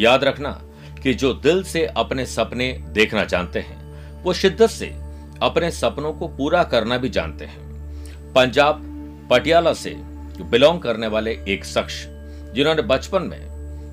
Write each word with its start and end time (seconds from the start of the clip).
याद 0.00 0.24
रखना 0.24 0.62
कि 1.02 1.14
जो 1.14 1.34
दिल 1.34 1.62
से 1.62 1.86
अपने 1.86 2.26
सपने 2.26 2.84
देखना 2.88 3.24
जानते 3.24 3.58
हैं, 3.58 3.80
वो 4.22 4.32
शिद्दत 4.32 4.70
से 4.70 4.86
अपने 5.42 5.70
सपनों 5.70 6.12
को 6.12 6.28
पूरा 6.28 6.64
करना 6.64 6.98
भी 6.98 7.08
जानते 7.08 7.44
हैं। 7.44 7.70
पंजाब 8.32 8.86
पटियाला 9.30 9.72
से 9.72 9.90
बिलोंग 10.42 10.80
करने 10.80 11.06
वाले 11.06 11.32
एक 11.48 11.64
शख्स, 11.64 12.06
जिन्होंने 12.54 12.82
बचपन 12.82 13.22
में 13.22 13.50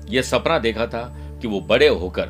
यह 0.08 0.22
सपना 0.22 0.58
देखा 0.58 0.86
था 0.86 1.16
कि 1.42 1.48
वो 1.48 1.60
बड़े 1.60 1.88
होकर 1.88 2.28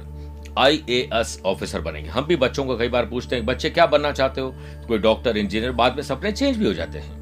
आईएएस 0.59 1.43
ऑफिसर 1.47 1.81
बनेंगे। 1.81 2.11
हम 2.11 2.25
भी 2.25 2.37
बच्चों 2.37 2.65
को 2.65 2.77
कई 2.77 2.89
बार 2.89 3.07
पूछते 3.07 3.37
हैं, 3.37 3.47
बच्चे, 3.47 3.71
क्या 3.71 3.87
बनना 3.87 4.13
चाहते 4.13 4.41
हो? 4.41 4.55
कोई 4.59 4.99
डॉक्टर, 4.99 5.37
इंजीनियर, 5.37 5.73
बाद 5.73 5.97
में 5.97 6.03
सपने 6.03 6.33
चेंज 6.33 6.57
भी 6.57 6.67
हो 6.67 6.73
जाते 6.73 6.99
हैं। 6.99 7.19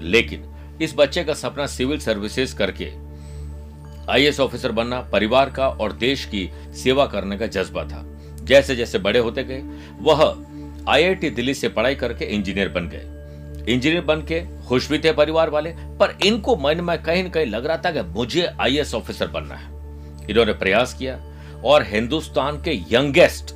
लेकिन 0.00 0.54
इस 0.82 0.94
बच्चे 0.96 1.24
का 1.24 1.34
सपना 1.34 1.66
सिविल 1.66 1.98
सर्विसेज़ 1.98 2.56
करके 2.56 3.07
आईएएस 4.10 4.40
ऑफिसर 4.40 4.72
बनना 4.72 5.00
परिवार 5.12 5.50
का 5.50 5.68
और 5.68 5.92
देश 5.92 6.24
की 6.24 6.48
सेवा 6.74 7.06
करने 7.06 7.38
का 7.38 7.46
जज्बा 7.46 7.84
था। 7.84 8.04
जैसे 8.42 8.76
जैसे 8.76 8.98
बड़े 8.98 9.18
होते 9.18 9.44
गए, 9.44 9.62
वह 10.00 10.90
आईआईटी 10.90 11.30
दिल्ली 11.30 11.54
से 11.54 11.68
पढ़ाई 11.68 11.94
करके 11.94 12.24
इंजीनियर 12.24 12.68
बन 12.68 12.88
गए। 12.88 13.72
इंजीनियर 13.72 14.04
बन 14.04 14.20
के 14.22 14.40
खुश 14.66 14.88
भी 14.90 14.98
थे 14.98 15.12
परिवार 15.12 15.50
वाले, 15.50 15.70
पर 15.70 16.16
इनको 16.26 16.56
मन 16.56 16.80
में 16.80 17.02
कहीं 17.02 17.24
न 17.24 17.28
कहीं 17.28 17.46
लग 17.46 17.66
रहा 17.66 17.76
था 17.76 17.90
कि 17.90 18.02
मुझे 18.10 18.48
आईएएस 18.60 18.94
ऑफिसर 18.94 19.26
बनना 19.26 19.54
है। 19.54 19.76
इन्होंने 20.30 20.52
प्रयास 20.52 20.94
किया 20.94 21.18
और 21.64 21.82
हिंदुस्तान 21.82 22.62
के 22.62 22.72
यंगेस्ट 22.90 23.54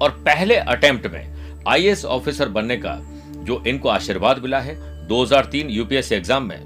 और 0.00 0.10
पहले 0.26 0.56
अटेम्प्ट 0.56 1.06
में 1.06 1.62
आईएएस 1.68 2.04
ऑफिसर 2.04 2.48
बनने 2.48 2.76
का 2.76 2.98
जो 3.44 3.62
इनको 3.66 3.88
आशीर्वाद 3.88 4.38
मिला 4.38 4.58
है 4.60 4.74
2003 5.08 5.70
यूपीएससी 5.70 6.14
एग्ज़ाम 6.14 6.44
में 6.44 6.58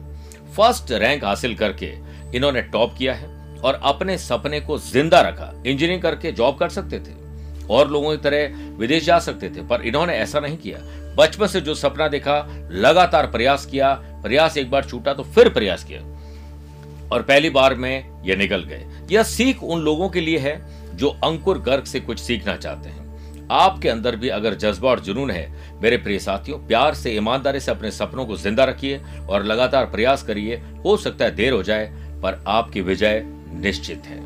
फ़र्स्ट 0.57 0.93
रैंक 0.93 1.25
हासिल 1.25 1.55
करके 1.55 1.87
इन्होंने 2.35 2.63
टॉप 2.65 2.95
किया 2.99 3.15
है 3.15 3.27
और 3.61 3.81
अपने 3.85 4.17
सपने 4.19 4.61
को 4.61 4.79
ज़िंदा 4.81 5.21
रखा। 5.21 5.53
इंजीनियरिंग 5.57 6.03
करके 6.03 6.33
जॉब 6.33 6.59
कर 6.59 6.69
सकते 6.71 6.99
थे 7.01 7.23
और 7.69 7.91
लोगों 7.91 8.11
की 8.11 8.23
तरह 8.23 8.57
विदेश 8.79 9.05
जा 9.05 9.19
सकते 9.21 9.49
थे, 9.49 9.63
पर 9.63 9.83
इन्होंने 9.83 10.15
ऐसा 10.15 10.41
नहीं 10.41 10.57
किया। 10.59 10.79
बचपन 11.17 11.47
से 11.47 11.61
जो 11.61 11.75
सपना 11.75 12.09
देखा, 12.09 12.39
लगातार 12.71 13.27
प्रयास 13.27 13.67
किया, 13.67 13.93
प्रयास 14.23 14.57
एक 14.57 14.71
बार 14.71 14.85
छूटा 14.85 15.15
तो 15.15 15.23
फिर 15.25 15.49
प्रयास 15.51 15.85
किया 15.85 16.01
और 17.09 17.23
पहली 17.23 17.51
बार 17.51 17.75
में 17.77 18.23
ये 18.25 18.37
निकल 18.37 18.63
गए। 18.65 18.85
यह 19.11 19.23
सीख 19.25 19.63
उन 19.63 19.81
लोगों 19.81 20.09
के 20.09 20.21
लिए 20.21 20.39
है 20.39 20.61
जो 20.97 21.09
अंकुर 21.25 21.59
गर्ग 21.61 21.85
से 21.85 22.01
कुछ 22.01 22.21
सीखना 22.21 22.57
चाहते 22.57 22.89
हैं। 22.89 23.03
आपके 23.53 23.89
अंदर 23.89 24.17
भी 24.17 24.29
अगर 24.31 24.55
जज्बा 24.57 24.89
और 24.91 25.01
जुनून 25.01 25.31
है, 25.31 25.49
मेरे 25.83 25.97
प्रिय 25.97 26.19
साथियों, 26.19 26.59
प्यार 26.59 26.95
से, 26.95 27.11
ईमानदारी 27.13 27.61
से 27.61 27.71
अपने 27.71 27.91
सपनों 27.91 28.25
को 28.27 28.37
ज़िंदा 28.37 28.65
रखिए 28.65 29.01
और 29.29 29.45
लगातार 29.45 29.87
प्रयास 29.87 30.23
करिए, 30.23 30.57
हो 30.85 30.97
सकता 30.97 31.25
है 31.25 31.35
देर 31.35 31.53
हो 31.53 31.63
जाए 31.63 31.91
पर 32.25 32.45
आपकी 32.49 32.81
विजय 32.81 33.23
निश्चित 33.53 34.03
है। 34.07 34.19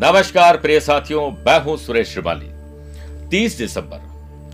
नमस्कार 0.00 0.56
प्रिय 0.56 0.80
साथियों, 0.80 1.30
मैं 1.30 1.60
हूँ 1.60 1.76
सुरेश 1.76 2.08
श्रिवाली 2.08 2.48
30 3.28 3.58
दिसंबर, 3.58 4.00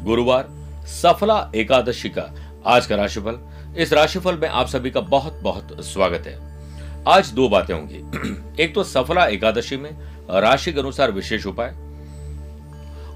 गुरुवार, 0.04 0.48
सफला 0.86 1.50
एकादशी 1.54 2.08
का 2.08 2.24
आज 2.66 2.86
का 2.86 2.96
राशिफल। 2.96 3.38
इस 3.76 3.92
राशिफल 3.92 4.36
में 4.36 4.48
आप 4.48 4.66
सभी 4.66 4.90
का 4.90 5.00
बहुत 5.00 5.40
बहुत 5.42 5.84
स्वागत 5.84 6.26
है। 6.26 6.38
आज 7.08 7.30
दो 7.30 7.48
बातें 7.48 7.74
होंगी। 7.74 8.62
एक 8.62 8.74
तो 8.74 8.84
सफला 8.84 9.26
एकादशी 9.26 9.76
में 9.76 9.90
राशि 10.30 10.72
के 10.72 10.80
अनुसार 10.80 11.10
विशेष 11.10 11.46
उपाय 11.46 11.74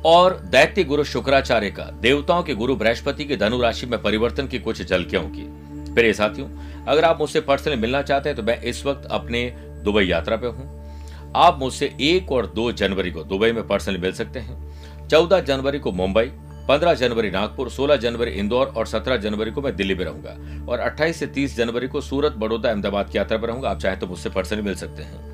और 0.05 0.35
दैत्य 0.45 0.85
गुरु 0.85 1.05
शुक्राचार्य 1.05 1.71
का, 1.71 1.85
देवताओं 1.85 2.43
के 2.43 2.55
गुरु 2.55 2.77
बृहस्पति 2.77 3.25
के 3.25 3.37
धनु 3.37 3.61
राशि 3.61 3.87
में 3.87 4.03
परिवर्तन 4.03 4.47
की 4.47 4.59
कुछ 4.59 4.89
झलकियाँ 4.89 5.23
होंगी। 5.23 5.47
प्रिय 5.95 6.13
साथियों, 6.13 6.49
अगर 6.87 7.05
आप 7.05 7.21
मुझसे 7.21 7.41
पर्सनली 7.41 7.77
मिलना 7.77 8.03
चाहते 8.03 8.29
हैं 8.29 8.37
तो 8.37 8.43
मैं 8.43 8.61
इस 8.63 8.85
वक्त 8.87 9.09
अपने 9.11 9.70
दुबई 9.83 10.05
यात्रा 10.05 10.37
पे 10.37 10.47
हूँ। 10.47 11.33
आप 11.37 11.59
मुझसे 11.59 11.95
एक 12.01 12.33
और 12.33 12.47
दो 12.47 12.71
जनवरी 12.73 13.11
को 13.11 13.23
दुबई 13.25 13.53
में 13.53 13.67
पर्सनली 13.67 13.99
मिल 13.99 14.13
सकते 14.13 14.39
हैं। 14.39 15.09
चौदह 15.09 15.41
जनवरी 15.41 15.79
को 15.79 15.93
मुंबई, 15.93 16.25
पंद्रह 16.69 16.95
जनवरी 16.95 17.31
नागपुर, 17.31 17.71
सोलह 17.71 17.97
जनवरी 17.97 18.31
इंदौर 18.31 18.67
और 18.67 18.87
सत्रह 18.87 19.17
जनवरी 19.17 19.51
को 19.51 19.63
मैं 19.63 19.77
दिल्ली 19.77 19.95
में 19.95 20.05
रहूँगा। 20.05 20.67
और 20.73 20.79
अट्ठाईस 20.79 21.19
से 21.19 21.27
तीस 21.27 21.57
जनवरी 21.57 21.89
को 21.89 22.01
सूरत, 22.01 22.33
बड़ौदा, 22.33 22.71
अहमदाबाद 22.71 23.11
की 23.11 23.19
यात्रा 23.19 23.39
पर 23.39 23.49
रहूँगा। 23.49 23.71
आप 23.71 23.79
चाहे 23.79 23.97
तो 23.97 24.07
मुझसे 24.07 24.31
पर्सनली 24.31 24.63
मिल 24.63 24.75
सकते 24.75 25.03
हैं। 25.03 25.29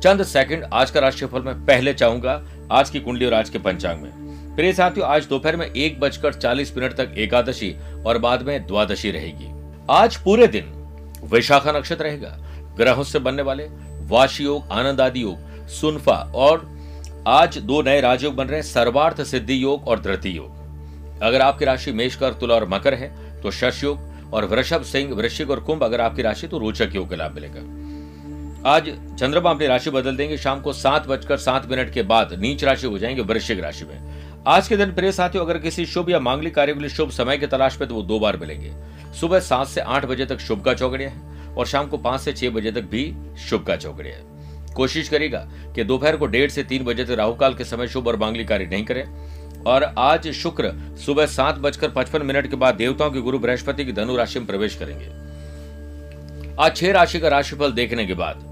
चंद 0.00 0.22
सेकंड 0.22 0.64
आज 0.72 0.90
का 0.90 1.00
राशिफल 1.00 1.42
में 1.42 1.64
पहले 1.66 1.94
चाहूँगा। 1.94 2.42
आज 2.72 2.90
की 2.90 3.00
कुंडली 3.00 3.26
और 3.26 3.34
आज 3.34 3.50
के 3.50 3.58
पंचांग 3.58 4.02
में। 4.02 4.56
प्रिय 4.56 4.72
साथियों, 4.72 5.08
आज 5.08 5.26
दोपहर 5.26 5.56
में 5.56 5.66
एक 5.66 6.00
बजकर 6.00 6.32
चालीस 6.32 6.76
मिनट 6.76 6.92
तक 6.92 7.14
एकादशी 7.18 7.74
और 8.06 8.18
बाद 8.18 8.42
में 8.42 8.66
द्वादशी 8.66 9.10
रहेगी। 9.10 9.48
आज 9.90 10.16
पूरे 10.16 10.46
दिन 10.46 10.72
विशाखा 11.24 11.72
नक्षत्र 11.72 12.04
रहेगा। 12.04 12.36
ग्रहों 12.76 13.02
से 13.04 13.18
बनने 13.18 13.42
वाले 13.42 13.68
वाशी 14.02 14.44
योग, 14.44 14.70
आनंद 14.72 15.00
आदि 15.00 15.22
योग, 15.22 15.68
सुनफा 15.70 16.16
और 16.34 16.68
आज 17.26 17.58
दो 17.58 17.82
नए 17.82 18.00
राजयोग 18.00 18.34
बन 18.34 18.46
रहे 18.46 18.60
हैं, 18.60 18.66
सर्वार्थ 18.66 19.22
सिद्धि 19.22 19.62
योग 19.62 19.88
और 19.88 20.00
धृति 20.00 20.36
योग। 20.36 21.22
अगर 21.22 21.40
आपकी 21.40 21.64
राशि 21.64 21.92
मेषकर 21.92 22.32
तुला 22.32 22.54
और 22.54 22.68
मकर 22.68 22.94
है 22.94 23.40
तो 23.42 23.50
शश 23.50 23.82
योग 23.84 24.32
और 24.32 24.44
वृषभ, 24.44 24.82
सिंह, 24.82 25.14
वृश्चिक 25.14 25.50
और 25.50 25.60
कुंभ, 25.60 25.84
अगर 25.84 26.00
आपकी 26.00 26.22
राशि 26.22 26.46
तो 26.46 26.58
रोचक 26.58 26.90
योग 26.94 27.10
का 27.10 27.16
लाभ 27.16 27.34
मिलेगा। 27.34 27.60
आज 28.66 28.88
चंद्रमा 29.18 29.50
अपनी 29.50 29.66
राशि 29.66 29.90
बदल 29.90 30.16
देंगे, 30.16 30.36
शाम 30.38 30.60
को 30.60 30.72
सात 30.72 31.06
बजकर 31.06 31.36
सात 31.36 31.70
मिनट 31.70 31.92
के 31.92 32.02
बाद 32.02 32.32
नीच 32.32 32.64
राशि 32.64 32.86
हो 32.86 32.98
जाएँगे 32.98 33.22
वृश्चिक 33.22 33.60
राशि 33.60 33.84
में। 33.84 34.42
आज 34.46 34.68
के 34.68 34.76
दिन 34.76 34.92
प्रिय 34.94 35.12
साथियों, 35.12 35.44
अगर 35.44 35.58
किसी 35.58 35.86
शुभ 35.86 36.10
या 36.10 36.20
मांगलिक 36.20 36.54
कार्य 36.54 36.74
के 36.74 36.80
लिए 36.80 36.88
शुभ 36.88 37.10
समय 37.10 37.38
की 37.38 37.46
तलाश 37.46 37.76
पे 37.76 37.86
तो 37.86 37.94
वो 37.94 38.02
दो 38.02 38.18
बार 38.18 38.36
मिलेंगे। 38.36 38.72
सुबह 39.20 39.40
सात 39.40 39.66
से 39.66 39.80
आठ 39.80 40.04
बजे 40.04 40.26
तक 40.26 40.38
शुभ 40.38 40.64
का 40.64 40.74
चौकड़िया 40.74 41.08
है। 41.10 41.33
और 41.58 41.66
शाम 41.66 41.86
को 41.86 41.98
पाँच 41.98 42.20
से 42.20 42.32
छह 42.32 42.50
बजे 42.50 42.72
तक 42.72 42.82
भी 42.82 43.14
शुभ 43.38 43.64
का 43.64 43.76
चौकड़िया 43.76 44.16
है। 44.16 44.72
कोशिश 44.74 45.08
करेगा 45.08 45.38
कि 45.74 45.84
दोपहर 45.84 46.16
को 46.16 46.26
डेढ़ 46.26 46.50
से 46.50 46.62
तीन 46.62 46.84
बजे 46.84 47.04
तक 47.04 47.10
राहुकाल 47.10 47.54
के 47.54 47.64
समय 47.64 47.88
शुभ 47.88 48.08
और 48.08 48.16
मांगलिक 48.16 48.48
कार्य 48.48 48.66
नहीं 48.66 48.84
करें। 48.84 49.04
और 49.66 49.82
आज 49.98 50.28
शुक्र 50.28 50.72
सुबह 51.06 51.26
सात 51.26 51.54
बजकर 51.54 51.90
पचपन 51.90 52.22
मिनट 52.22 52.50
के 52.50 52.56
बाद 52.56 52.74
देवताओं 52.74 53.10
के 53.10 53.20
गुरु 53.20 53.38
बृहस्पति 53.38 53.84
की 53.84 53.92
धनु 53.92 54.16
राशि 54.16 54.38
में 54.38 54.48
प्रवेश 54.48 54.74
करेंगे। 54.74 55.06
आज 56.62 56.76
छह 56.76 56.92
राशि 56.92 57.20
का 57.20 57.28
राशिफल 57.28 57.72
देखने 57.72 58.06
के 58.06 58.14
बाद 58.14 58.42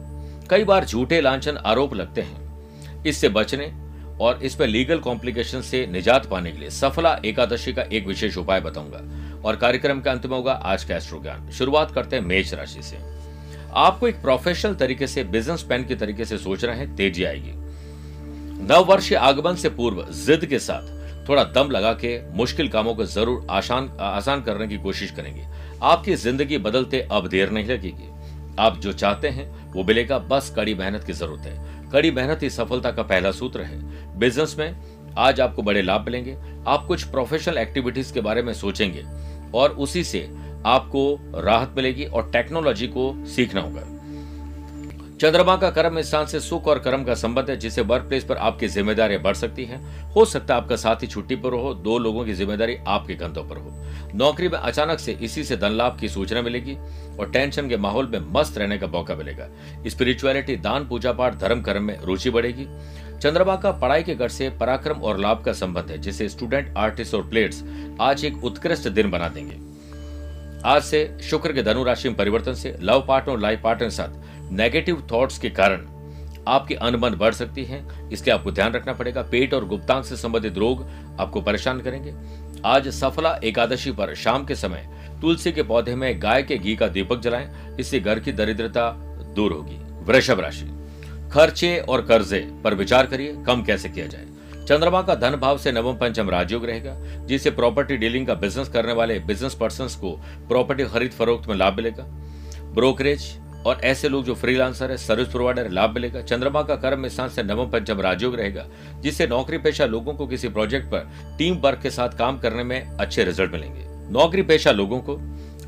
कई 0.51 0.65
बार 0.65 0.85
झूठे 0.85 1.21
लांछन 1.21 1.57
आरोप 1.57 1.95
लगते 1.95 2.21
हैं। 2.21 3.05
इससे 3.05 3.29
बचने 3.29 3.73
और 4.23 4.43
इस 4.43 4.55
पर 4.55 4.67
लीगल 4.67 4.99
कॉम्प्लिकेशन 5.01 5.61
से 5.61 5.87
निजात 5.87 6.27
पाने 6.27 6.51
के 6.53 6.59
लिए 6.59 6.71
सफला 6.71 7.15
एकादशी 7.25 7.73
का 7.73 7.83
एक 7.83 8.07
विशेष 8.07 8.37
उपाय 8.39 8.61
बताऊँगा 8.61 9.01
और 9.45 9.57
कार्यक्रम 9.57 10.01
का 10.01 10.11
अंत 10.13 10.27
में 10.27 10.37
होगा 10.37 10.53
आज 10.53 10.85
का 10.85 10.97
एस्ट्रो 10.97 11.19
ज्ञान 11.23 11.51
शुरुआत 11.51 11.91
करते 11.91 12.17
हैं 12.17 12.23
मेष 12.25 12.53
राशि 12.55 12.83
से। 12.83 12.97
आपको 13.77 14.09
एक 14.09 14.21
प्रोफेशनल 14.23 14.75
तरीके 14.75 15.07
से 15.07 15.25
बिज़नेस 15.27 15.67
मैन 15.71 15.85
के 15.85 15.95
तरीके 15.95 16.25
से 16.25 16.39
सोच 16.39 16.65
रहे 16.65 16.77
हैं, 16.77 16.95
तेज़ी 16.97 17.25
आएगी। 17.25 17.53
नव 18.65 18.85
वर्ष 18.85 19.13
आगमन 19.13 19.55
से 19.55 19.69
पूर्व 19.71 20.05
जिद 20.17 20.47
के 20.47 20.59
साथ 20.59 21.29
थोड़ा 21.29 21.45
दम 21.47 21.71
लगा 21.71 21.93
के 21.95 22.19
मुश्किल 22.35 22.69
कामों 22.69 22.95
को 22.95 23.05
ज़रूर 23.07 23.47
आसान 23.51 23.91
आसान 24.01 24.43
करने 24.43 24.69
की 24.69 24.79
कोशिश 24.79 25.11
करेंगे। 25.11 25.47
आपकी 25.83 26.15
ज़िंदगी 26.17 26.59
बदलते 26.61 27.01
अब 27.13 27.29
देर 27.29 27.51
नहीं 27.51 27.67
लगेगी। 27.67 28.09
आप 28.61 28.79
जो 28.79 28.93
चाहते 28.93 29.29
हैं 29.29 29.51
वो 29.73 29.85
मिलेगा, 29.85 30.19
बस 30.19 30.53
कड़ी 30.57 30.75
मेहनत 30.75 31.05
की 31.05 31.13
ज़रूरत 31.13 31.41
है। 31.41 31.91
कड़ी 31.91 32.11
मेहनत 32.11 32.43
ही 32.43 32.51
सफलता 32.51 32.91
का 32.91 33.03
पहला 33.03 33.31
सूत्र 33.31 33.61
है। 33.61 33.79
बिज़नेस 34.19 34.57
में 34.59 34.77
आज 35.19 35.41
आपको 35.41 35.63
बड़े 35.63 35.83
लाभ 35.83 36.05
मिलेंगे। 36.05 36.37
आप 36.67 36.85
कुछ 36.87 37.05
प्रोफेशनल 37.05 37.59
एक्टिविटीज़ 37.59 38.13
के 38.15 38.21
बारे 38.21 38.43
में 38.43 38.53
सोचेंगे 38.55 39.05
और 39.55 39.71
उसी 39.71 40.05
से 40.05 40.29
आपको 40.67 41.19
राहत 41.35 41.75
मिलेगी 41.77 42.05
और 42.05 42.31
टेक्नोलॉजी 42.31 42.87
को 42.87 43.25
सीखना 43.27 43.61
होगा। 43.61 43.92
चंद्रमा 45.23 45.55
का 45.57 45.69
कर्म 45.71 46.01
स्थान 46.03 46.27
से 46.27 46.39
सुख 46.41 46.67
और 46.69 46.79
कर्म 46.79 47.03
का 47.05 47.15
संबंध 47.15 47.51
है, 47.51 47.57
जिससे 47.57 47.81
वर्क 47.81 48.05
प्लेस 48.05 48.25
पर 48.25 48.37
आपकी 48.37 48.69
जिम्मेदारियाँ 48.69 49.21
बढ़ 49.23 49.35
सकती 49.35 49.65
हैं। 49.65 49.79
हो 50.13 50.25
सकता 50.25 50.55
है 50.55 50.61
आपका 50.61 50.77
साथी 50.77 51.07
छुट्टी 51.07 51.37
पर 51.37 51.53
हो, 51.55 51.73
दो 51.75 51.99
लोगों 51.99 52.25
की 52.25 52.33
ज़िम्मेदारी 52.33 52.77
आपके 52.89 53.15
कंधों 53.15 53.45
पर 53.45 53.57
हो। 53.57 53.73
नौकरी 54.15 54.49
में 54.49 54.59
अचानक 54.59 54.99
से 54.99 55.13
इसी 55.23 55.45
से 55.45 55.57
धन 55.57 55.73
लाभ 55.73 55.99
की 56.01 56.09
सूचना 56.09 56.43
मिलेगी 56.43 56.77
और 57.19 57.31
टेंशन 57.31 57.69
के 57.69 57.77
माहौल 57.77 58.09
में 58.09 58.19
मस्त 58.33 58.59
रहने 58.59 58.79
का 58.79 58.87
मौका 58.89 59.15
मिलेगा। 59.15 59.49
स्पिरिचुअलिटी 59.87 60.57
दान 60.59 60.89
पूजा 60.89 61.13
पाठ 61.13 61.39
धर्म 61.41 61.63
कर्म 61.63 61.83
में 61.83 61.99
रुचि 62.01 62.31
बढ़ेगी। 62.31 62.67
चंद्रमा 63.19 63.57
का 63.57 63.73
पढ़ाई 63.73 64.03
के 64.03 64.15
घर 64.15 64.29
से 64.31 64.51
पराक्रम 64.51 64.97
और 64.97 65.19
लाभ 65.19 65.45
का 65.45 65.53
संबंध 65.55 65.91
है, 65.91 65.99
जिसे 65.99 66.29
स्टूडेंट 66.29 66.75
आर्टिस्ट 66.79 67.15
और 67.15 67.29
प्लेयर्स 67.29 67.63
आज 68.01 68.25
एक 68.25 68.45
उत्कृष्ट 68.45 68.89
दिन 68.91 69.11
बना 69.11 69.29
देंगे। 69.29 69.61
आज 70.67 70.83
से 70.83 71.19
शुक्र 71.23 71.53
के 71.53 71.63
धनु 71.63 71.83
राशि 71.85 72.09
में 72.09 72.17
परिवर्तन 72.17 72.55
से 72.55 72.77
लव 72.81 73.05
पार्टनर 73.09 73.33
और 73.33 73.41
लाइफ 73.41 73.61
पार्टनर 73.63 73.89
के 73.89 73.95
साथ 73.95 74.21
नेगेटिव 74.53 75.07
थॉट्स 75.13 75.39
के 75.39 75.51
कारण 75.51 75.87
आपकी 76.49 76.75
अनबन 76.75 77.15
बढ़ 77.15 77.35
सकती 77.35 77.65
है। 77.65 77.83
इसलिए 78.13 78.35
आपको 78.35 78.51
ध्यान 78.53 78.73
रखना 78.73 78.93
पड़ेगा। 78.93 79.23
पेट 79.23 79.55
और 79.55 79.65
गुप्तांग 79.65 80.05
से 80.05 80.17
संबंधित 80.17 80.59
रोग 80.59 80.85
आपको 81.21 81.41
परेशान 81.41 81.81
करेंगे। 81.81 82.15
आज 82.65 82.89
सफला 82.89 83.39
एकादशी 83.45 83.93
पर 83.93 84.15
शाम 84.15 84.45
के 84.45 84.55
समय 84.55 84.89
तुलसी 85.21 85.53
के 85.53 85.63
पौधे 85.63 85.95
में 85.95 86.23
गाय 86.23 86.43
के 86.43 86.59
घी 86.59 86.77
का 86.77 86.89
दीपक 86.89 87.21
जलाएँ। 87.21 87.77
इससे 87.81 88.01
घर 88.01 88.19
की 88.19 88.33
दरिद्रता 88.33 88.91
दूर 89.37 89.53
होगी। 89.53 89.77
वृषभ 90.05 90.41
राशि। 90.41 90.67
खर्चे 91.33 91.77
और 91.79 92.03
कर्जे 92.03 92.41
पर 92.65 92.75
विचार 92.75 93.07
करिए। 93.07 93.37
कम 93.47 93.63
कैसे 93.63 93.89
किया 93.89 94.07
जाए? 94.07 94.27
चंद्रमा 94.67 95.03
का 95.03 95.15
धन 95.15 95.37
भाव 95.37 95.59
से 95.59 95.73
नवम 95.73 95.97
पंचम 95.97 96.31
राजयोग 96.31 96.65
रहेगा, 96.65 96.95
जिससे 97.27 97.51
प्रॉपर्टी 97.51 97.97
डीलिंग 97.97 98.27
का 98.27 98.35
बिज़नेस 98.35 98.69
करने 98.69 98.93
वाले 98.93 99.19
बिज़नेस 99.19 99.55
पर्सन 99.55 99.87
को 100.01 100.13
प्रॉपर्टी 100.49 100.85
खरीद 100.85 101.13
फरोख्त 101.13 101.49
में 101.49 101.57
लाभ 101.57 101.77
मिलेगा। 101.77 102.05
ब्रोकरेज 102.75 103.23
और 103.67 103.81
ऐसे 103.85 104.09
लोग 104.09 104.25
जो 104.25 104.35
फ्रीलांसर 104.35 104.91
है 104.91 104.97
सर्विस 104.97 105.29
प्रोवाइडर 105.29 105.69
लाभ 105.71 105.91
मिलेगा। 105.91 106.21
चंद्रमा 106.23 106.63
का 106.63 106.77
कर्म 106.77 107.09
स्थान 107.09 107.29
से 107.29 107.43
नवम 107.43 107.71
पंचम 107.71 108.01
राजयोग 108.01 108.35
रहेगा, 108.35 108.65
जिससे 109.01 109.27
नौकरी 109.27 109.59
पेशा 109.59 109.87
लोगों 109.87 110.15
को 110.15 110.27
किसी 110.27 110.49
प्रोजेक्ट 110.49 110.87
पर 110.87 111.11
टीम 111.39 111.57
वर्क 111.57 111.81
के 111.83 111.91
साथ 111.91 112.17
काम 112.19 112.39
करने 112.39 112.65
में 112.65 112.81
अच्छे 112.81 113.25
रिज़ल्ट 113.25 113.53
मिलेंगे। 113.53 113.85
नौकरी 114.13 114.43
पेशा 114.43 114.71
लोगों 114.71 115.01
को 115.01 115.21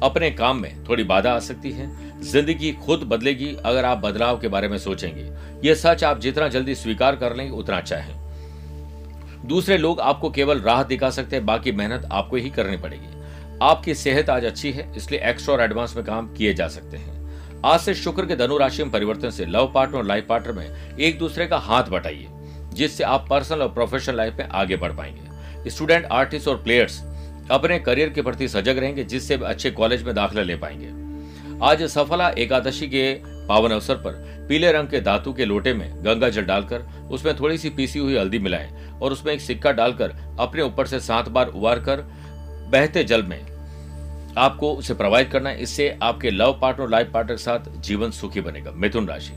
अपने 0.03 0.31
काम 0.31 0.61
में 0.61 0.85
थोड़ी 0.85 1.05
बाधा 1.05 1.33
आ 1.33 1.39
सकती 1.41 1.71
है। 1.71 1.89
ज़िंदगी 2.23 2.73
खुद 2.85 3.03
बदलेगी 3.03 3.55
अगर 3.65 3.85
आप 3.85 3.99
बदलाव 3.99 4.41
के 4.41 4.49
बारे 4.49 4.69
में 4.69 4.79
सोचेंगे। 4.79 5.31
यह 5.65 5.75
सच 5.75 6.05
आप 6.05 6.21
जितना 6.21 6.49
जल्दी 6.49 6.75
स्वीकार 6.75 7.17
कर 7.17 7.37
लेंगे, 7.37 7.53
उतना 7.53 7.77
अच्छा 7.77 7.97
है। 7.97 8.23
दूसरे 9.47 9.79
लोग 9.79 10.01
आपको 10.01 10.31
केवल 10.31 10.61
राह 10.61 10.83
दिखा 10.83 11.11
सकते 11.11 11.37
हैं, 11.37 11.47
बाकी 11.47 11.73
मेहनत 11.73 12.09
आपको 12.13 12.37
ही 12.37 12.51
करनी 12.51 12.77
पड़ेगी। 12.77 13.59
आपकी 13.63 13.95
सेहत 13.95 14.31
आज 14.31 14.45
अच्छी 14.45 14.71
है, 14.73 14.93
इसलिए 14.97 15.21
एक्स्ट्रा 15.21 15.55
और 15.55 15.61
एडवांस 15.61 15.97
में 15.97 16.05
काम 16.05 16.33
किए 16.35 16.55
जा 16.55 16.69
सकते 16.69 16.97
हैं। 16.97 17.24
आज 17.65 17.81
से 17.81 17.93
शुक्र 17.95 18.27
के 18.27 18.37
धनु 18.37 18.57
राशि 18.59 18.83
में 18.83 18.91
परिवर्तन 18.93 19.31
से 19.31 19.45
लव 19.47 19.71
पार्टनर 19.75 19.97
और 19.97 20.05
लाइफ 20.05 20.27
पार्टनर 20.29 20.53
में 20.53 20.97
एक 20.99 21.19
दूसरे 21.19 21.47
का 21.47 21.59
हाथ 21.59 21.85
बटाइए, 21.85 22.27
जिससे 22.75 23.05
आप 23.05 23.27
पर्सनल 23.31 23.63
और 23.63 23.69
प्रोफेशनल 23.75 24.17
लाइफ 24.17 24.35
में 24.39 24.49
आगे 24.49 24.77
बढ़ 24.77 24.93
पाएँगे। 24.93 25.71
स्टूडेंट, 25.71 26.05
आर्टिस्ट 26.05 26.49
और 26.49 26.57
प्लेयर्स 26.63 27.01
अपने 27.51 27.79
करियर 27.79 28.09
के 28.09 28.23
प्रति 28.23 28.49
सजग 28.49 28.79
रहेंगे, 28.79 29.05
जिससे 29.05 29.35
अच्छे 29.37 29.71
कॉलेज 29.71 30.03
में 30.03 30.15
दाखिला 30.15 30.43
ले 30.43 30.57
पाएँगे। 30.57 31.63
आज 31.63 31.83
सफला 31.85 32.29
एकादशी 32.29 32.89
के 32.89 33.13
पावन 33.49 33.71
अवसर 33.71 33.95
पर 33.97 34.47
पीले 34.49 34.73
रंग 34.73 34.89
के 34.89 35.01
धातु 35.01 35.33
के 35.33 35.45
लोटे 35.45 35.75
में 35.75 35.91
गंगा 36.05 36.29
जल 36.29 36.45
डालकर 36.45 36.83
उसमें 37.11 37.35
थोड़ी 37.37 37.59
सी 37.59 37.71
पीसी 37.71 37.99
हुई 37.99 38.19
हल्दी 38.19 38.39
मिलाएँ 38.39 38.71
और 38.93 39.13
उसमें 39.13 39.33
एक 39.33 39.41
सिक्का 39.41 39.73
डालकर 39.73 40.15
अपने 40.41 40.63
ऊपर 40.63 40.87
से 40.87 41.01
सात 41.01 41.29
बार 41.29 41.49
उबार 41.49 41.81
कर 41.81 42.05
बहते 42.73 43.05
जल 43.05 43.23
में 43.23 43.54
आपको 44.39 44.73
उसे 44.75 44.95
प्रवाहित 44.95 45.31
करना 45.31 45.51
है। 45.51 45.63
इससे 45.63 45.89
आपके 46.03 46.31
लव 46.31 46.59
पार्टनर 46.63 46.89
लाइफ 46.89 47.11
पार्टनर 47.13 47.37
के 47.37 47.43
साथ 47.43 47.71
जीवन 47.81 48.11
सुखी 48.11 48.41
बनेगा। 48.41 48.71
मिथुन 48.71 49.09
राशि। 49.09 49.33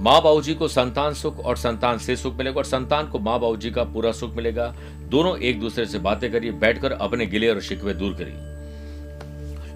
माँ 0.00 0.20
बाबू 0.22 0.40
जी 0.42 0.54
को 0.54 0.68
संतान 0.68 1.14
सुख 1.14 1.38
और 1.38 1.56
संतान 1.56 1.98
से 1.98 2.16
सुख 2.16 2.36
मिलेगा 2.36 2.58
और 2.58 2.64
संतान 2.64 3.06
को 3.06 3.18
माँ 3.18 3.38
बाबू 3.40 3.56
जी 3.56 3.70
का 3.70 3.84
पूरा 3.84 4.12
सुख 4.12 4.34
मिलेगा। 4.36 4.74
दोनों 5.02 5.36
एक 5.38 5.60
दूसरे 5.60 5.86
से 5.86 5.98
बातें 5.98 6.30
करिए, 6.32 6.50
बैठकर 6.50 6.92
अपने 6.92 7.26
गिले 7.26 7.48
और 7.48 7.60
शिकवे 7.60 7.94
दूर 7.94 8.14
करिए। 8.14 8.46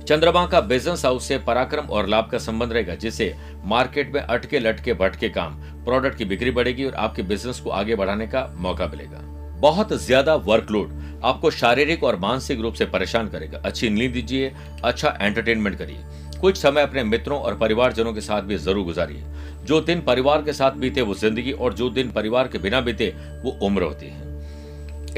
चंद्रमा 0.05 0.47
का 0.47 0.61
बिज़नेस 0.61 1.05
हाउस 1.05 1.25
से 1.25 1.39
पराक्रम 1.39 1.87
और 1.87 2.07
लाभ 2.07 2.29
का 2.31 2.39
संबंध 2.39 2.73
रहेगा, 2.73 2.95
जिससे 2.95 3.35
मार्केट 3.65 4.15
में 4.15 4.21
अटके 4.21 4.59
लटके 4.59 4.95
भटके 4.95 5.29
काम 5.29 5.55
प्रोडक्ट 5.85 6.19
की 6.19 6.25
बिक्री 6.25 6.51
बढ़ेगी 6.51 6.85
और 6.85 6.95
आपके 6.95 7.23
बिज़नेस 7.23 7.61
को 7.61 7.71
आगे 7.71 7.95
बढ़ाने 7.95 8.27
का 8.27 8.47
मौका 8.57 8.87
मिलेगा। 8.87 9.21
बहुत 9.63 9.93
ज़्यादा 9.95 10.35
वर्कलोड 10.37 11.01
आपको 11.25 11.51
शारीरिक 11.51 12.05
और 12.05 12.17
मानसिक 12.19 12.61
रूप 12.61 12.75
से 12.75 12.87
परेशान 12.87 13.29
करेगा। 13.29 13.59
अच्छी 13.65 13.91
नींद 13.91 14.13
दीजिए 14.13 14.53
अच्छा 14.85 15.17
एंटरटेनमेंट 15.21 15.77
करिए। 15.79 15.99
कुछ 16.41 16.57
समय 16.59 16.83
अपने 16.83 17.05
मित्रों 17.05 17.39
और 17.41 17.57
परिवारजनों 17.59 18.13
के 18.13 18.21
साथ 18.21 18.43
भी 18.43 18.57
ज़रूर 18.59 18.85
गुजारिए। 18.85 19.23
जो 19.65 19.81
दिन 19.81 20.01
परिवार 20.01 20.43
के 20.43 20.53
साथ 20.53 20.73
बीते, 20.73 21.03
वो 21.03 21.15
ज़िंदगी 21.15 21.53
और 21.53 21.75
जो 21.75 21.89
दिन 21.91 22.11
परिवार 22.11 22.49
के 22.49 22.59
बिना 22.59 22.81
बीते, 22.81 23.09
वो 23.45 23.59
उम्र 23.63 23.83
होती 23.83 24.07
है। 24.07 24.31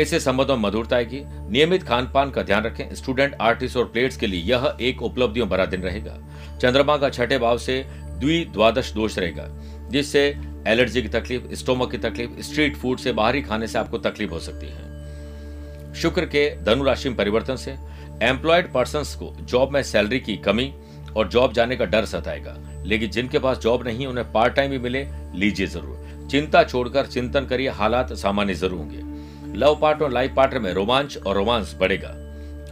इससे 0.00 0.20
संबंधों 0.20 0.56
में 0.56 0.62
मधुरता 0.62 0.97
आएगी। 0.97 1.20
नियमित 1.25 1.82
खान 1.82 2.11
पान 2.14 2.31
का 2.31 2.43
ध्यान 2.43 2.64
रखें। 2.64 2.94
स्टूडेंट 2.94 3.37
आर्टिस्ट 3.40 3.76
और 3.76 3.85
प्लेयर्स 3.85 4.17
के 4.17 4.26
लिए 4.26 4.43
यह 4.44 4.76
एक 4.81 5.02
उपलब्धियों 5.02 5.49
भरा 5.49 5.67
दिन 5.67 5.82
रहेगा। 5.82 6.17
चंद्रमा 6.62 6.97
का 6.97 7.11
छठे 7.11 7.38
भाव 7.38 7.58
से 7.58 7.85
द्वि 8.20 8.44
द्वादश 8.44 8.93
दोष 8.93 9.19
रहेगा, 9.19 9.49
जिससे 9.90 10.32
एलर्जी 10.69 11.02
की 11.02 11.08
तकलीफ़, 11.08 11.43
स्टोमक 11.55 11.90
की 11.90 11.99
तकलीफ़, 11.99 12.40
स्ट्रीट 12.40 12.76
फ़ूड 12.76 12.99
से 12.99 13.12
बाहरी 13.12 13.43
खाने 13.43 13.66
से 13.66 13.78
आपको 13.78 13.99
तकलीफ़ 13.99 14.31
हो 14.31 14.38
सकती 14.38 14.66
है। 14.66 15.94
शुक्र 15.94 16.25
के 16.25 16.56
धनु 16.64 16.84
राशि 16.84 17.08
में 17.08 17.19
परिवर्तन 17.19 17.56
से 17.56 17.76
एम्प्लॉयड 18.22 18.72
पर्सन 18.72 19.02
को 19.19 19.37
जॉब 19.40 19.70
में 19.70 19.82
सैलरी 19.82 20.20
की 20.20 20.37
कमी 20.37 20.72
और 21.16 21.28
जॉब 21.28 21.52
जाने 21.52 21.76
का 21.76 21.84
डर 21.84 22.05
सताएगा। 22.05 22.56
लेकिन 22.87 23.11
जिनके 23.11 23.38
पास 23.38 23.58
जॉब 23.58 23.87
नहीं, 23.87 24.06
उन्हें 24.06 24.32
पार्ट 24.32 24.55
टाइम 24.55 24.70
भी 24.70 24.78
मिले, 24.78 25.06
लीजिए 25.34 25.66
ज़रूर। 25.66 26.28
चिंता 26.31 26.64
छोड़कर 26.64 27.06
चिंतन 27.06 27.44
करिए, 27.44 27.69
हालात 27.69 28.12
सामान्य 28.12 28.55
ज़रूर 28.55 28.78
होंगे। 28.78 29.58
लव 29.58 29.78
पार्ट 29.82 30.02
और 30.02 30.11
लाइफ 30.11 30.34
पार्टनर 30.34 30.61
में 30.61 30.72
रोमांच 30.72 31.16
और 31.16 31.37
रोमांस 31.37 31.76
बढ़ेगा। 31.81 32.14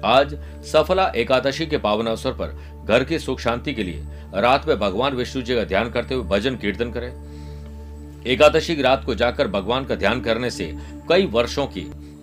आज 0.05 0.35
सफला 0.65 1.12
एकादशी 1.17 1.67
के 1.67 1.79
पावन 1.79 2.06
अवसर 2.06 2.33
पर 2.33 2.85
घर 2.89 3.05
की 3.05 3.19
सुख 3.19 3.41
शांति 3.41 3.75
के 3.75 3.83
लिए 3.83 4.05
रात 4.35 4.69
में 4.69 4.79
भगवान 4.79 5.15
विष्णु 5.15 5.43
जी 5.43 5.55
का 5.55 5.65
ध्यान 5.65 5.91
करते 5.91 6.15
हुए 6.15 6.25
भजन 6.25 6.56
कीर्तन 6.56 6.91
करें। 6.91 7.31
एकादशी 8.27 8.77
की 8.77 8.83
रात 8.83 9.05
को 9.05 9.15
जाकर 9.15 9.49
भगवान 9.49 9.85
का 9.85 9.95
ध्यान 9.95 10.21
करने 10.21 10.51
से 10.51 10.73
कई 11.09 11.27
वर्षों 11.27 11.67
की 11.67 11.81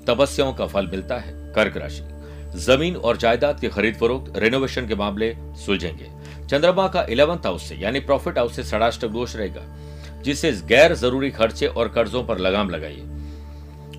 तपस्याओं 0.07 0.53
का 0.53 0.65
फल 0.65 0.87
मिलता 0.87 1.17
है। 1.17 1.33
कर्क 1.53 1.77
राशि। 1.77 2.03
ज़मीन 2.59 2.95
और 2.95 3.17
जायदाद 3.17 3.59
की 3.59 3.67
खरीद 3.67 3.95
फरोख्त 3.95 4.37
रेनोवेशन 4.37 4.87
के 4.87 4.95
मामले 4.95 5.33
सुलझेंगे। 5.65 6.09
चंद्रमा 6.47 6.87
का 6.87 7.03
इलेवंथ 7.09 7.45
हाउस 7.45 7.67
से, 7.69 7.75
यानी 7.75 7.99
प्रॉफिट 7.99 8.37
हाउस 8.37 8.55
से 8.55 8.63
षडाष्टक 8.63 9.07
दोष 9.07 9.35
रहेगा 9.35 9.65
जिससे 10.21 10.51
गैर 10.51 10.93
ज़रूरी 10.93 11.29
खर्चे 11.31 11.67
और 11.67 11.89
कर्जों 11.89 12.23
पर 12.23 12.37
लगाम 12.37 12.69
लगाइए। 12.69 13.03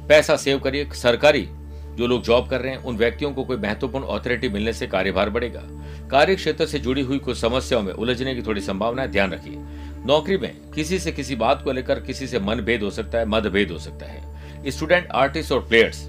पैसा 0.09 0.37
सेव 0.37 0.59
करिए। 0.59 0.89
सरकारी 0.93 1.49
जो 1.91 2.07
लोग 2.07 2.23
जॉब 2.23 2.49
कर 2.49 2.61
रहे 2.61 2.73
हैं, 2.73 2.83
उन 2.83 2.97
व्यक्तियों 2.97 3.33
को 3.33 3.45
कोई 3.45 3.57
महत्वपूर्ण 3.57 4.05
अथॉरिटी 4.07 4.49
मिलने 4.49 4.73
से 4.73 4.87
कार्यभार 4.87 5.31
बढ़ेगा। 5.31 5.63
कार्य 6.11 6.35
क्षेत्र 6.35 6.67
से 6.67 6.79
जुड़ी 6.79 7.03
हुई 7.03 7.19
कुछ 7.19 7.39
समस्याओं 7.39 7.83
में 7.83 7.93
उलझने 7.93 8.35
की 8.35 8.43
थोड़ी 8.43 8.61
संभावना 8.61 9.03
है। 9.03 9.09
ध्यान 9.09 9.33
रखिए। 9.33 9.57
नौकरी 10.07 10.37
में 10.39 10.55
किसी 10.75 10.99
से 10.99 11.13
किसी 11.13 11.37
बात 11.37 11.63
को 11.63 11.73
लेकर 11.73 12.01
किसी 12.01 12.27
से 12.27 12.39
मनभेद 12.39 12.83
हो 12.83 12.91
सकता 12.91 13.19
है, 13.19 13.25
मतभेद 13.27 13.71
हो 13.71 13.79
सकता 13.79 14.07
है। 14.07 14.71
स्टूडेंट, 14.71 15.09
आर्टिस्ट 15.11 15.53
और 15.53 15.61
प्लेयर्स, 15.61 16.09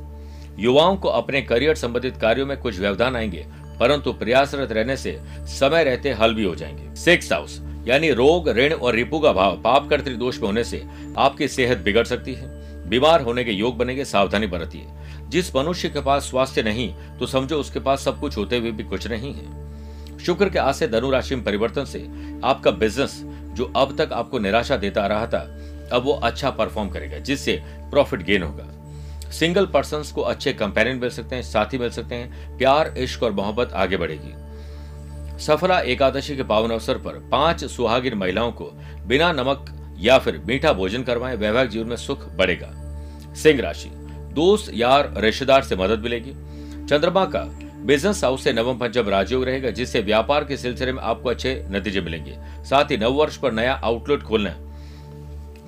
युवाओं 0.60 0.96
को 0.98 1.10
अपने 1.10 1.42
करियर 1.42 1.76
संबंधित 1.76 2.18
कार्यों 2.18 2.46
में 2.46 2.58
कुछ 2.58 2.80
व्यवधान 2.80 3.16
आएँगे, 3.16 3.46
परंतु 3.80 4.14
प्रयासरत 4.14 4.72
रहने 4.72 4.98
से 4.98 5.20
समय 5.50 5.84
रहते 5.84 6.12
हल 6.12 6.34
भी 6.34 6.44
हो 6.44 6.56
जाएँगे। 6.56 6.96
सिक्स 6.96 7.32
हाउस 7.34 7.62
यानी 7.88 8.12
रोग, 8.12 8.50
ऋण 8.50 8.74
और 8.74 8.96
रिपु 8.96 9.20
का 9.20 9.32
भाव 9.34 9.62
पाप 9.62 9.90
कर 9.90 10.02
दोष 10.02 10.40
में 10.40 10.48
होने 10.48 10.64
से 10.64 10.84
आपकी 11.18 11.48
सेहत 11.48 11.78
बिगड़ 11.78 12.06
सकती 12.06 12.34
है। 12.34 12.90
बीमार 12.90 13.22
होने 13.22 13.44
के 13.44 13.52
योग 13.52 13.78
बनेंगे, 13.78 14.06
सावधानी 14.06 14.48
बरतिए 14.48 14.86
जिस 15.30 15.56
मनुष्य 15.56 15.90
के 15.90 16.02
पास 16.02 16.24
स्वास्थ्य 16.24 16.64
नहीं 16.64 16.94
तो 17.20 17.26
समझो 17.26 17.58
उसके 17.58 17.80
पास 17.80 18.02
सब 18.02 18.20
कुछ 18.20 18.38
होते 18.38 18.58
हुए 18.58 18.72
भी 18.72 18.84
कुछ 18.84 19.08
नहीं 19.08 19.34
है। 19.34 20.18
शुक्र 20.18 20.50
के 20.50 20.60
आसे 20.60 20.88
धनु 20.88 21.10
राशि 21.10 21.36
में 21.36 21.44
परिवर्तन 21.44 21.86
से 21.86 22.00
आपका 22.44 22.72
बिज़नेस 22.72 23.22
जो 23.54 23.74
अब 23.76 23.98
तक 23.98 24.14
आपको 24.14 24.40
निराशा 24.40 24.78
देता 24.78 25.08
रहा 25.08 25.28
था, 25.28 25.58
अब 25.94 26.02
वो 26.04 26.14
अच्छा 26.14 26.50
परफॉर्म 26.50 26.90
करेगा, 26.90 27.18
जिससे 27.18 27.64
प्रॉफिट 27.68 28.24
गेन 28.24 28.44
होगा। 28.44 28.68
सिंगल 29.32 29.66
पर्सन 29.66 30.04
को 30.16 30.22
अच्छे 30.22 30.54
कंपेनियन 30.54 30.98
मिल 30.98 31.10
सकते 31.10 31.36
हैं, 31.36 31.44
साथी 31.44 31.78
मिल 31.78 31.90
सकते 31.90 32.16
हैं, 32.16 32.58
प्यार, 32.58 32.94
इश्क 32.98 33.24
और 33.24 33.32
मोहब्बत 33.32 33.74
आगे 33.74 33.98
बढ़ेगी। 33.98 34.34
सफला 35.44 35.80
एकादशी 35.80 36.36
के 36.36 36.44
पावन 36.44 36.72
अवसर 36.72 36.98
पर 36.98 37.14
पाँच 37.32 37.66
सुहागिन 37.66 38.14
महिलाओं 38.14 38.52
को 38.52 38.72
बिना 39.08 39.32
नमक 39.32 39.78
या 40.00 40.18
फिर 40.20 40.44
मीठा 40.46 40.74
भोजन 40.74 41.04
करवाएँ, 41.04 41.36
वैवाहिक 41.36 41.70
जीवन 41.70 41.88
में 41.88 41.96
सुख 41.96 42.36
बढ़ेगा। 42.36 42.70
सिंह 43.34 43.62
राशि, 43.62 43.90
दोस्त, 44.34 44.72
यार, 44.74 45.14
रिश्तेदार 45.18 45.64
से 45.64 45.76
मदद 45.76 46.00
मिलेगी। 46.00 46.32
चंद्रमा 46.86 47.26
का 47.26 47.42
बिज़नेस 47.82 48.24
हाउस 48.24 48.44
से 48.44 48.52
नवम 48.54 48.78
पंचम 48.78 49.08
राजयोग 49.10 49.44
रहेगा, 49.44 49.70
जिससे 49.70 50.00
व्यापार 50.02 50.44
के 50.44 50.58
सिलसिले 50.58 50.92
में 50.92 51.02
आपको 51.02 51.30
अच्छे 51.30 51.54
नतीजे 51.72 52.02
मिलेंगे। 52.02 52.36
साथ 52.64 52.92
ही 52.92 52.98
नव 52.98 53.14
वर्ष 53.14 53.38
पर 53.38 53.52
नया 53.52 53.74
आउटलेट 53.74 54.24
खोलना, 54.24 54.54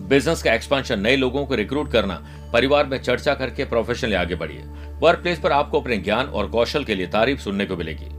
बिज़नेस 0.04 0.44
का 0.44 0.54
एक्सपांशन 0.54 1.00
नए 1.00 1.16
लोगों 1.16 1.46
को 1.46 1.56
रिक्रूट 1.56 1.92
करना, 1.92 2.16
परिवार 2.54 2.86
में 2.86 2.98
चर्चा 2.98 3.34
करके 3.34 3.66
प्रोफेशनली 3.66 4.16
आगे 4.16 4.36
बढ़िए। 4.36 4.64
वर्क 5.02 5.20
प्लेस 5.20 5.40
पर 5.40 5.52
आपको 5.52 5.82
अपने 5.82 5.98
ज्ञान 5.98 6.26
और 6.26 6.48
कौशल 6.48 6.84
के 6.84 6.96
लिए 6.96 7.08
तारीफ़ 7.08 7.40
सुनने 7.40 7.66
को 7.66 7.78
मिलेगी। 7.78 8.10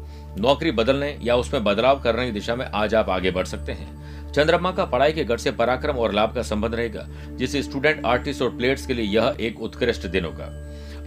नौकरी 0.40 0.70
बदलने 0.72 1.16
या 1.22 1.36
उसमें 1.36 1.64
बदलाव 1.64 2.00
करने 2.00 2.26
की 2.26 2.32
दिशा 2.32 2.54
में 2.56 2.66
आज 2.66 2.94
आप 2.94 3.10
आगे 3.10 3.30
बढ़ 3.30 3.46
सकते 3.46 3.72
हैं। 3.72 4.32
चंद्रमा 4.32 4.70
का 4.72 4.84
पढ़ाई 4.84 5.12
के 5.12 5.24
घर 5.24 5.36
से 5.36 5.50
पराक्रम 5.52 5.96
और 5.96 6.12
लाभ 6.12 6.34
का 6.34 6.42
संबंध 6.42 6.74
रहेगा, 6.74 7.06
जिससे 7.30 7.62
स्टूडेंट 7.62 8.04
आर्टिस्ट 8.06 8.42
और 8.42 8.56
प्लेयर्स 8.56 8.86
के 8.86 8.94
लिए 8.94 9.04
यह 9.06 9.36
एक 9.40 9.60
उत्कृष्ट 9.62 10.06
दिन 10.06 10.24
होगा। 10.24 10.50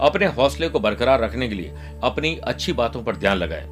अपने 0.00 0.26
हौसले 0.28 0.68
को 0.68 0.80
बरकरार 0.80 1.20
रखने 1.20 1.48
के 1.48 1.54
लिए 1.54 1.72
अपनी 2.04 2.34
अच्छी 2.44 2.72
बातों 2.72 3.02
पर 3.02 3.16
ध्यान 3.16 3.36
लगाएँ। 3.36 3.66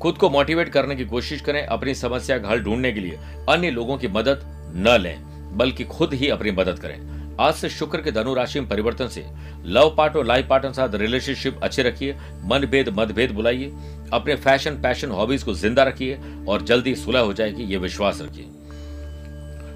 खुद 0.00 0.18
को 0.18 0.30
मोटिवेट 0.30 0.68
करने 0.68 0.96
की 0.96 1.04
कोशिश 1.04 1.40
करें 1.40 1.64
अपनी 1.66 1.94
समस्या 1.94 2.38
का 2.38 2.48
हल 2.48 2.60
ढूँढने 2.60 2.92
के 2.92 3.00
लिए। 3.00 3.18
अन्य 3.48 3.70
लोगों 3.70 3.96
की 3.98 4.08
मदद 4.08 4.40
न 4.76 4.96
लें, 5.00 5.56
बल्कि 5.58 5.84
खुद 5.86 6.14
ही 6.14 6.28
अपनी 6.28 6.50
मदद 6.52 6.78
करें। 6.78 7.36
आज 7.40 7.54
से 7.54 7.68
शुक्र 7.68 8.00
के 8.02 8.12
धनु 8.12 8.34
राशि 8.34 8.60
में 8.60 8.68
परिवर्तन 8.68 9.08
से 9.08 9.24
लव 9.66 9.94
पार्ट 9.96 10.16
और 10.16 10.24
लाइफ 10.26 10.46
पार्टनर 10.48 10.72
साथ 10.72 10.94
रिलेशनशिप 10.94 11.60
अच्छे 11.62 11.82
रखिए, 11.82 12.16
मनभेद 12.44 12.88
मतभेद 12.88 13.32
बुलाइए, 13.32 13.72
अपने 14.12 14.36
फ़ैशन 14.36 14.80
पैशन 14.82 15.10
हॉबीज 15.10 15.42
को 15.42 15.54
ज़िंदा 15.54 15.82
रखिए 15.82 16.18
और 16.48 16.62
जल्दी 16.62 16.94
सुलह 16.94 17.20
हो 17.20 17.32
जाएगी, 17.32 17.62
ये 17.62 17.76
विश्वास 17.76 18.20
रखिए। 18.22 18.46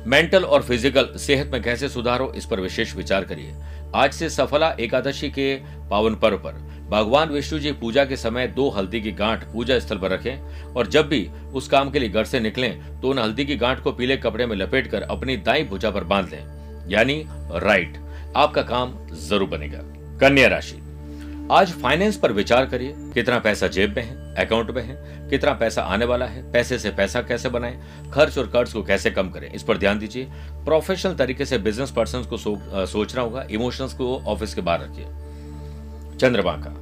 मेंटल 0.06 0.44
और 0.44 0.62
फ़िज़िकल 0.62 1.08
सेहत 1.16 1.50
में 1.52 1.62
कैसे 1.62 1.88
सुधार 1.88 2.20
हो, 2.20 2.32
इस 2.36 2.46
पर 2.46 2.60
विशेष 2.60 2.94
विचार 2.96 3.24
करिए। 3.24 3.54
आज 3.94 4.12
से 4.12 4.28
सफला 4.30 4.70
एकादशी 4.80 5.28
के 5.30 5.54
पावन 5.90 6.14
पर्व 6.14 6.36
पर। 6.36 6.52
भगवान 6.90 7.28
विष्णु 7.28 7.58
जी 7.58 7.72
पूजा 7.72 8.04
के 8.04 8.16
समय 8.16 8.46
दो 8.46 8.68
हल्दी 8.70 9.00
की 9.00 9.12
गांठ 9.12 9.44
पूजा 9.44 9.78
स्थल 9.78 9.98
पर 9.98 10.10
रखें 10.10 10.72
और 10.74 10.86
जब 10.86 11.08
भी 11.08 11.26
उस 11.54 11.68
काम 11.68 11.90
के 11.90 11.98
लिए 11.98 12.08
घर 12.08 12.24
से 12.24 12.40
निकलें 12.40 13.00
तो 13.00 13.10
उन 13.10 13.18
हल्दी 13.18 13.44
की 13.44 13.56
गांठ 13.56 13.80
को 13.80 13.92
पीले 13.92 14.16
कपड़े 14.16 14.46
में 14.46 14.56
लपेट 14.56 14.86
कर 14.86 15.02
अपनी 15.02 15.36
दाई 15.38 15.64
भुजा 15.64 15.90
पर 15.90 16.04
बाँध 16.04 16.28
लें 16.28 16.88
यानी 16.90 17.22
राइट 17.28 17.98
आपका 18.36 18.62
काम 18.62 18.94
ज़रूर 19.18 19.48
बनेगा। 19.48 19.78
कन्या 20.18 20.48
राशि। 20.48 20.76
आज 21.52 21.72
फाइनेंस 21.72 22.16
पर 22.16 22.32
विचार 22.32 22.66
करिए, 22.66 22.94
कितना 23.14 23.38
पैसा 23.38 23.66
जेब 23.68 23.94
में 23.96 24.02
है? 24.02 24.21
अकाउंट 24.38 24.70
में 24.70 24.82
है 24.82 25.28
कितना 25.30 25.52
पैसा 25.52 25.82
आने 25.82 26.04
वाला 26.04 26.26
है 26.26 26.42
पैसे 26.52 26.78
से 26.78 26.90
पैसा 26.90 27.22
कैसे 27.22 27.48
बनाएँ 27.48 28.10
खर्च 28.12 28.38
और 28.38 28.46
कर्ज 28.46 28.72
को 28.72 28.82
कैसे 28.82 29.10
कम 29.10 29.30
करें 29.30 29.50
इस 29.50 29.62
पर 29.62 29.78
ध्यान 29.78 29.98
दीजिए। 29.98 30.24
प्रोफेशनल 30.64 31.14
तरीके 31.14 31.44
से 31.44 31.58
बिज़नेस 31.58 31.90
पर्सन 31.90 32.22
को 32.22 32.36
सो, 32.36 32.54
आ, 32.54 32.84
सोचना 32.84 33.22
होगा 33.22 33.46
इमोशंस 33.50 33.94
को 33.94 34.16
ऑफ़िस 34.18 34.54
के 34.54 34.60
बाहर 34.60 34.80
रखिए। 34.80 36.18
चंद्रमा 36.18 36.52
का 36.56 36.78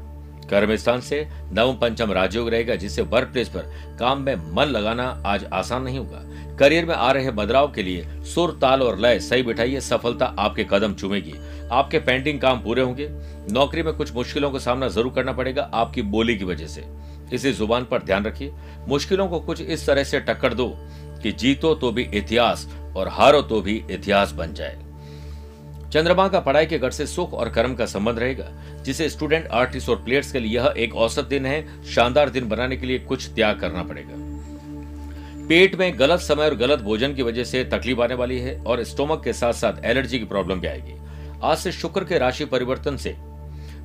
कर्म 0.50 0.74
स्थान 0.76 1.00
से 1.00 1.26
नवम 1.52 1.76
पंचम 1.76 2.12
राजयोग 2.12 2.48
रहेगा 2.48 2.74
जिससे 2.74 3.02
वर्क 3.02 3.28
प्लेस 3.28 3.48
पर 3.48 3.70
काम 3.98 4.22
में 4.22 4.34
मन 4.54 4.66
लगाना 4.66 5.04
आज 5.26 5.44
आसान 5.52 5.82
नहीं 5.82 5.98
होगा। 5.98 6.56
करियर 6.56 6.86
में 6.86 6.94
आ 6.94 7.10
रहे 7.12 7.30
बदलाव 7.30 7.70
के 7.72 7.82
लिए 7.82 8.06
सुर 8.24 8.58
ताल 8.60 8.82
और 8.82 8.98
लय 8.98 9.18
सही 9.20 9.42
बिठाइए 9.42 9.80
सफलता 9.80 10.26
आपके 10.38 10.64
कदम 10.70 10.94
चूमेगी। 10.94 11.34
आपके 11.72 11.98
पेंटिंग 11.98 12.40
काम 12.40 12.60
पूरे 12.60 12.82
होंगे। 12.82 13.08
नौकरी 13.52 13.82
में 13.82 13.92
कुछ 13.94 14.14
मुश्किलों 14.14 14.50
का 14.50 14.58
सामना 14.58 14.88
ज़रूर 14.88 15.12
करना 15.12 15.32
पड़ेगा 15.32 15.70
आपकी 15.74 16.02
बोली 16.02 16.36
की 16.36 16.44
वजह 16.44 16.66
से। 16.66 16.84
इसी 17.32 17.52
ज़ुबान 17.52 17.84
पर 17.84 18.02
ध्यान 18.02 18.24
रखिए। 18.24 18.52
मुश्किलों 18.88 19.28
को 19.28 19.40
कुछ 19.40 19.60
इस 19.60 19.86
तरह 19.86 20.04
से 20.04 20.20
टक्कर 20.20 20.54
दो 20.54 20.68
कि 21.22 21.32
जीतो 21.32 21.74
तो 21.74 21.90
भी 21.92 22.02
इतिहास 22.14 22.68
और 22.96 23.08
हारो 23.08 23.42
तो 23.42 23.60
भी 23.60 23.82
इतिहास 23.90 24.32
बन 24.32 24.54
जाए। 24.54 24.78
चंद्रमा 25.92 26.26
का 26.28 26.40
पढ़ाई 26.40 26.66
के 26.66 26.78
घर 26.78 26.90
से 26.90 27.06
सुख 27.06 27.32
और 27.34 27.48
कर्म 27.48 27.74
का 27.74 27.86
संबंध 27.86 28.18
रहेगा, 28.18 28.44
जिसे 28.82 29.08
स्टूडेंट, 29.08 29.46
आर्टिस्ट 29.46 29.88
और 29.88 29.96
प्लेयर्स 29.96 30.32
के 30.32 30.40
लिए 30.40 30.54
यह 30.54 30.74
एक 30.76 30.94
औसत 30.96 31.24
दिन 31.24 31.46
है। 31.46 31.84
शानदार 31.84 32.30
दिन 32.30 32.48
बनाने 32.48 32.76
के 32.76 32.86
लिए 32.86 32.98
कुछ 32.98 33.28
त्याग 33.28 33.60
करना 33.60 33.82
पड़ेगा। 33.82 34.14
पेट 35.48 35.74
में 35.74 35.98
गलत 35.98 36.20
समय 36.20 36.44
और 36.44 36.54
गलत 36.54 36.80
भोजन 36.80 37.14
की 37.14 37.22
वजह 37.22 37.44
से 37.44 37.64
तकलीफ़ 37.64 38.00
आने 38.00 38.14
वाली 38.14 38.38
है 38.38 38.58
और 38.60 38.82
स्टोमक 38.84 39.24
के 39.24 39.32
साथ 39.32 39.52
साथ 39.52 39.84
एलर्जी 39.84 40.18
की 40.18 40.24
प्रॉब्लम 40.24 40.60
भी 40.60 40.66
आएगी। 40.66 40.94
आज 41.42 41.58
से 41.58 41.72
शुक्र 41.72 42.04
के 42.04 42.18
राशि 42.18 42.44
परिवर्तन 42.44 42.96
से 42.96 43.14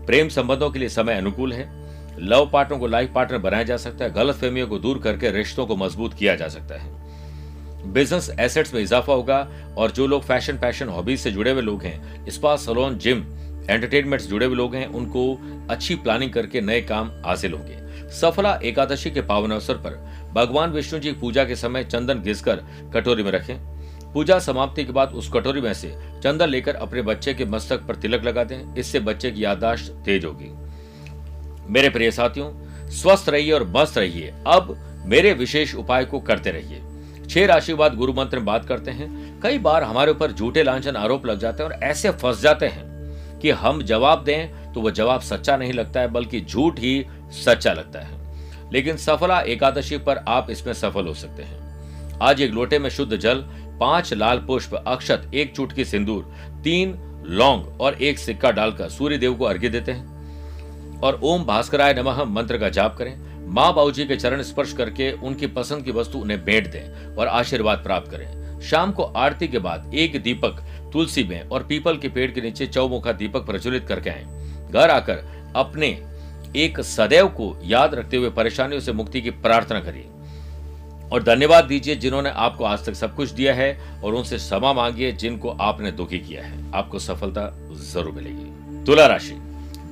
प्रेम 0.06 0.30
संबंधों 0.30 0.70
के 0.70 0.80
लिए 0.80 0.90
समय 0.90 1.14
अनुकूल 1.14 1.54
है। 1.54 1.85
लव 2.20 2.50
पार्टनर 2.54 2.80
को 2.80 2.88
लाइफ 2.88 3.12
पार्टनर 3.16 3.38
बनाया 3.38 3.64
जा 3.64 3.78
सकता 3.78 4.06
है 4.06 4.14
गलत 4.14 4.36
फहमियों 4.36 4.68
को 4.68 4.80
दूर 4.80 5.00
करके 5.00 5.32
रिश्तों 5.32 5.66
को 5.66 5.76
मज़बूत 5.76 6.14
किया 6.14 6.36
जा 6.36 6.48
सकता 6.48 6.76
है। 6.76 7.06
बिज़नेस 7.94 8.30
एसेट्स 8.40 8.74
में 8.74 8.82
इजाफा 8.82 9.14
होगा 9.14 9.48
और 9.78 9.92
जो 9.92 10.08
लोग 10.08 10.24
फ़ैशन, 10.24 10.58
पैशन, 10.58 10.88
हॉबीज 10.88 11.20
से 11.20 11.32
जुड़े 11.32 11.52
हुए 11.52 11.62
लोग 11.62 11.84
हैं, 11.84 12.26
स्पा, 12.30 12.56
सलोन, 12.56 12.98
जिम, 12.98 13.18
एंटरटेनमेंट 13.70 14.22
से 14.22 14.28
जुड़े 14.28 14.46
हुए 14.46 14.56
लोग 14.56 14.76
हैं, 14.76 14.88
उनको 14.88 15.40
अच्छी 15.70 15.96
प्लानिंग 15.96 16.32
करके 16.32 16.62
नए 16.62 16.82
काम 16.82 17.12
हासिल 17.26 17.54
होंगे। 17.54 18.10
सफला 18.10 18.60
एकादशी 18.64 19.12
के 19.12 19.22
पावन 19.22 19.52
अवसर 19.52 19.74
पर 19.74 20.16
भगवान 20.34 20.72
विष्णु 20.72 21.00
जी 21.00 21.12
पूजा 21.12 21.44
के 21.46 21.56
समय 21.56 21.84
चंदन 21.84 22.20
घिसकर 22.20 22.56
कटोरी 22.94 23.24
में 23.24 23.32
रखें। 23.32 23.56
पूजा 24.14 24.40
समाप्ति 24.40 24.84
के 24.84 24.92
बाद 24.92 25.10
उस 25.10 25.32
कटोरी 25.34 25.62
में 25.62 25.74
से 25.74 25.96
चंदन 26.24 26.48
लेकर 26.48 26.76
अपने 26.76 27.02
बच्चे 27.02 27.34
के 27.34 27.46
मस्तक 27.46 27.78
पर 27.78 27.96
तिलक 27.96 28.24
लगा 28.24 28.44
दें। 28.44 28.76
इससे 28.76 29.00
बच्चे 29.00 29.32
की 29.32 29.44
याददाश्त 29.44 29.92
तेज 30.06 30.26
होगी। 30.26 30.65
मेरे 31.70 31.90
प्रिय 31.90 32.12
साथियों, 32.12 32.52
स्वस्थ 32.90 33.30
रहिए 33.30 33.52
और 33.52 33.64
मस्त 33.68 33.98
रहिए। 33.98 34.34
अब 34.48 34.76
मेरे 35.06 35.34
विशेष 35.34 35.76
उपाय 35.76 36.06
को 36.06 36.20
करते 36.20 36.52
रहिए। 36.52 36.82
छह 37.30 37.46
राशि 37.46 37.74
बाद 37.74 37.96
गुरु 37.96 38.14
मंत्र 38.14 38.38
में 38.38 38.46
बात 38.46 38.66
करते 38.66 38.92
हैं। 38.92 39.40
कई 39.42 39.58
बार 39.58 39.84
हमारे 39.84 40.12
ऊपर 40.12 40.32
झूठे 40.32 40.64
लांछन 40.64 40.96
आरोप 40.96 41.26
लग 41.26 41.40
जाते 41.40 41.64
हैं 41.64 41.70
और 41.70 41.84
ऐसे 41.84 42.12
फंस 42.12 42.42
जाते 42.42 42.68
हैं 42.68 43.40
कि 43.40 43.50
हम 43.52 43.82
जवाब 43.82 44.24
दें 44.24 44.74
तो 44.74 44.82
वह 44.82 44.92
जवाब 44.92 45.22
सच्चा 45.22 45.58
नहीं 45.58 45.74
लगता 45.74 46.00
है, 46.00 46.08
बल्कि 46.08 46.42
झूठ 46.42 46.80
ही 46.80 47.06
सच्चा 47.46 47.74
लगता 47.74 48.00
है। 48.00 48.72
लेकिन 48.74 48.98
सफला 48.98 49.40
एकादशी 49.42 49.98
पर 49.98 50.18
आप 50.18 50.50
इसमें 50.50 50.74
सफल 50.74 51.08
हो 51.08 51.14
सकते 51.14 51.44
हैं। 51.44 52.20
आज 52.22 52.42
एक 52.42 52.52
लोटे 52.52 52.80
में 52.80 52.90
शुद्ध 52.90 53.18
जल, 53.18 53.46
पाँच 53.80 54.14
लाल 54.14 54.38
पुष्प, 54.38 54.84
अक्षत, 54.88 55.32
एक 55.34 55.56
चुटकी 55.56 55.86
सिंदूर, 55.86 56.34
तीन 56.64 56.96
लौंग 57.26 57.82
और 57.82 57.94
एक 57.94 58.20
सिक्का 58.20 58.52
डालकर 58.52 58.90
सूर्य 58.90 59.18
देव 59.18 59.36
को 59.36 59.46
अर्घ्य 59.46 59.70
देते 59.70 59.92
हैं। 59.92 60.15
और 61.04 61.20
ओम 61.24 61.44
भास्कराय 61.44 61.94
नमः 61.94 62.24
मंत्र 62.24 62.58
का 62.58 62.70
जाप 62.70 62.96
करें। 62.98 63.16
माँ 63.46 63.74
बाबू 63.74 63.92
जी 63.92 64.06
के 64.06 64.16
चरण 64.16 64.42
स्पर्श 64.42 64.74
करके 64.74 65.12
उनकी 65.12 65.48
पसंद 65.48 65.84
की 65.86 65.92
वस्तु 65.92 66.20
उन्हें 66.20 66.44
भेंट 66.46 66.72
दें 66.72 67.16
और 67.16 67.28
आशीर्वाद 67.28 67.84
प्राप्त 67.84 68.12
करें। 68.12 68.62
शाम 68.62 68.92
को 68.92 69.04
आरती 69.04 69.48
के 69.48 69.60
बाद 69.60 69.94
एक 69.94 70.22
दीपक 70.24 70.64
तुलसी 70.94 71.24
में 71.24 71.42
और 71.42 71.64
पीपल 71.64 71.98
के 71.98 72.10
पेड़ 72.10 72.32
के 72.32 72.42
नीचे 72.42 72.68
चौमुखा 72.68 73.12
दीपक 73.12 73.46
प्रज्वलित 73.46 73.88
करके 73.88 74.10
आए। 74.10 74.26
घर 74.72 74.90
आकर 74.90 75.24
अपने 75.56 75.88
एक 76.56 76.80
सदैव 76.80 77.28
को 77.28 77.56
याद 77.64 77.96
रखते 77.96 78.18
हुए 78.18 78.30
परेशानियों 78.30 78.82
से 78.82 78.92
मुक्ति 78.92 79.22
की 79.22 79.30
प्रार्थना 79.30 79.80
करिए। 79.80 80.06
और 81.12 81.24
धन्यवाद 81.24 81.66
दीजिए 81.66 81.96
जिन्होंने 81.96 82.30
आपको 82.30 82.64
आज 82.64 82.86
तक 82.86 82.94
सब 82.94 83.16
कुछ 83.16 83.30
दिया 83.30 83.54
है 83.54 84.02
और 84.04 84.14
उनसे 84.14 84.38
क्षमा 84.38 84.74
मांगिए 84.74 85.12
जिनको 85.12 85.50
आपने 85.50 85.92
दुखी 85.92 86.20
किया 86.20 86.44
है। 86.44 86.72
आपको 86.74 87.00
सफलता 87.00 87.50
ज़रूर 87.92 88.12
मिलेगी। 88.12 88.84
तुला 88.86 89.06
राशि। 89.08 89.34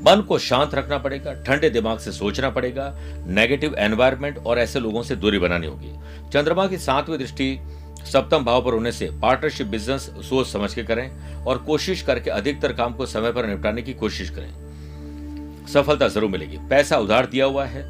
मन 0.04 0.22
को 0.22 0.38
शांत 0.40 0.74
रखना 0.76 0.98
पड़ेगा, 0.98 1.34
ठंडे 1.44 1.70
दिमाग 1.70 2.00
से 2.00 2.12
सोचना 2.12 2.50
पड़ेगा 2.50 2.94
नेगेटिव 3.28 3.76
एनवायरमेंट 3.80 4.38
और 4.38 4.60
ऐसे 4.60 4.80
लोगों 4.80 5.04
से 5.04 5.16
दूरी 5.16 5.40
बनानी 5.40 5.68
होगी। 5.68 5.94
चंद्रमा 6.30 6.68
की 6.68 6.78
सातवीं 6.80 7.18
दृष्टि 7.18 7.58
सप्तम 8.06 8.44
भाव 8.46 8.64
पर 8.66 8.74
होने 8.74 8.92
से 8.92 9.10
पार्टनरशिप 9.22 9.68
बिज़नेस 9.68 10.10
सोच 10.22 10.48
समझ 10.48 10.74
के 10.74 10.84
करें 10.84 11.44
और 11.44 11.58
कोशिश 11.64 12.02
करके 12.02 12.30
अधिकतर 12.32 12.74
काम 12.74 12.94
को 12.94 13.06
समय 13.06 13.32
पर 13.32 13.48
निपटाने 13.48 13.82
की 13.82 13.94
कोशिश 13.96 14.30
करें। 14.30 15.66
सफलता 15.68 16.08
ज़रूर 16.08 16.30
मिलेगी। 16.30 16.58
पैसा 16.70 16.98
उधार 16.98 17.26
दिया 17.26 17.46
हुआ 17.46 17.66
है 17.66 17.84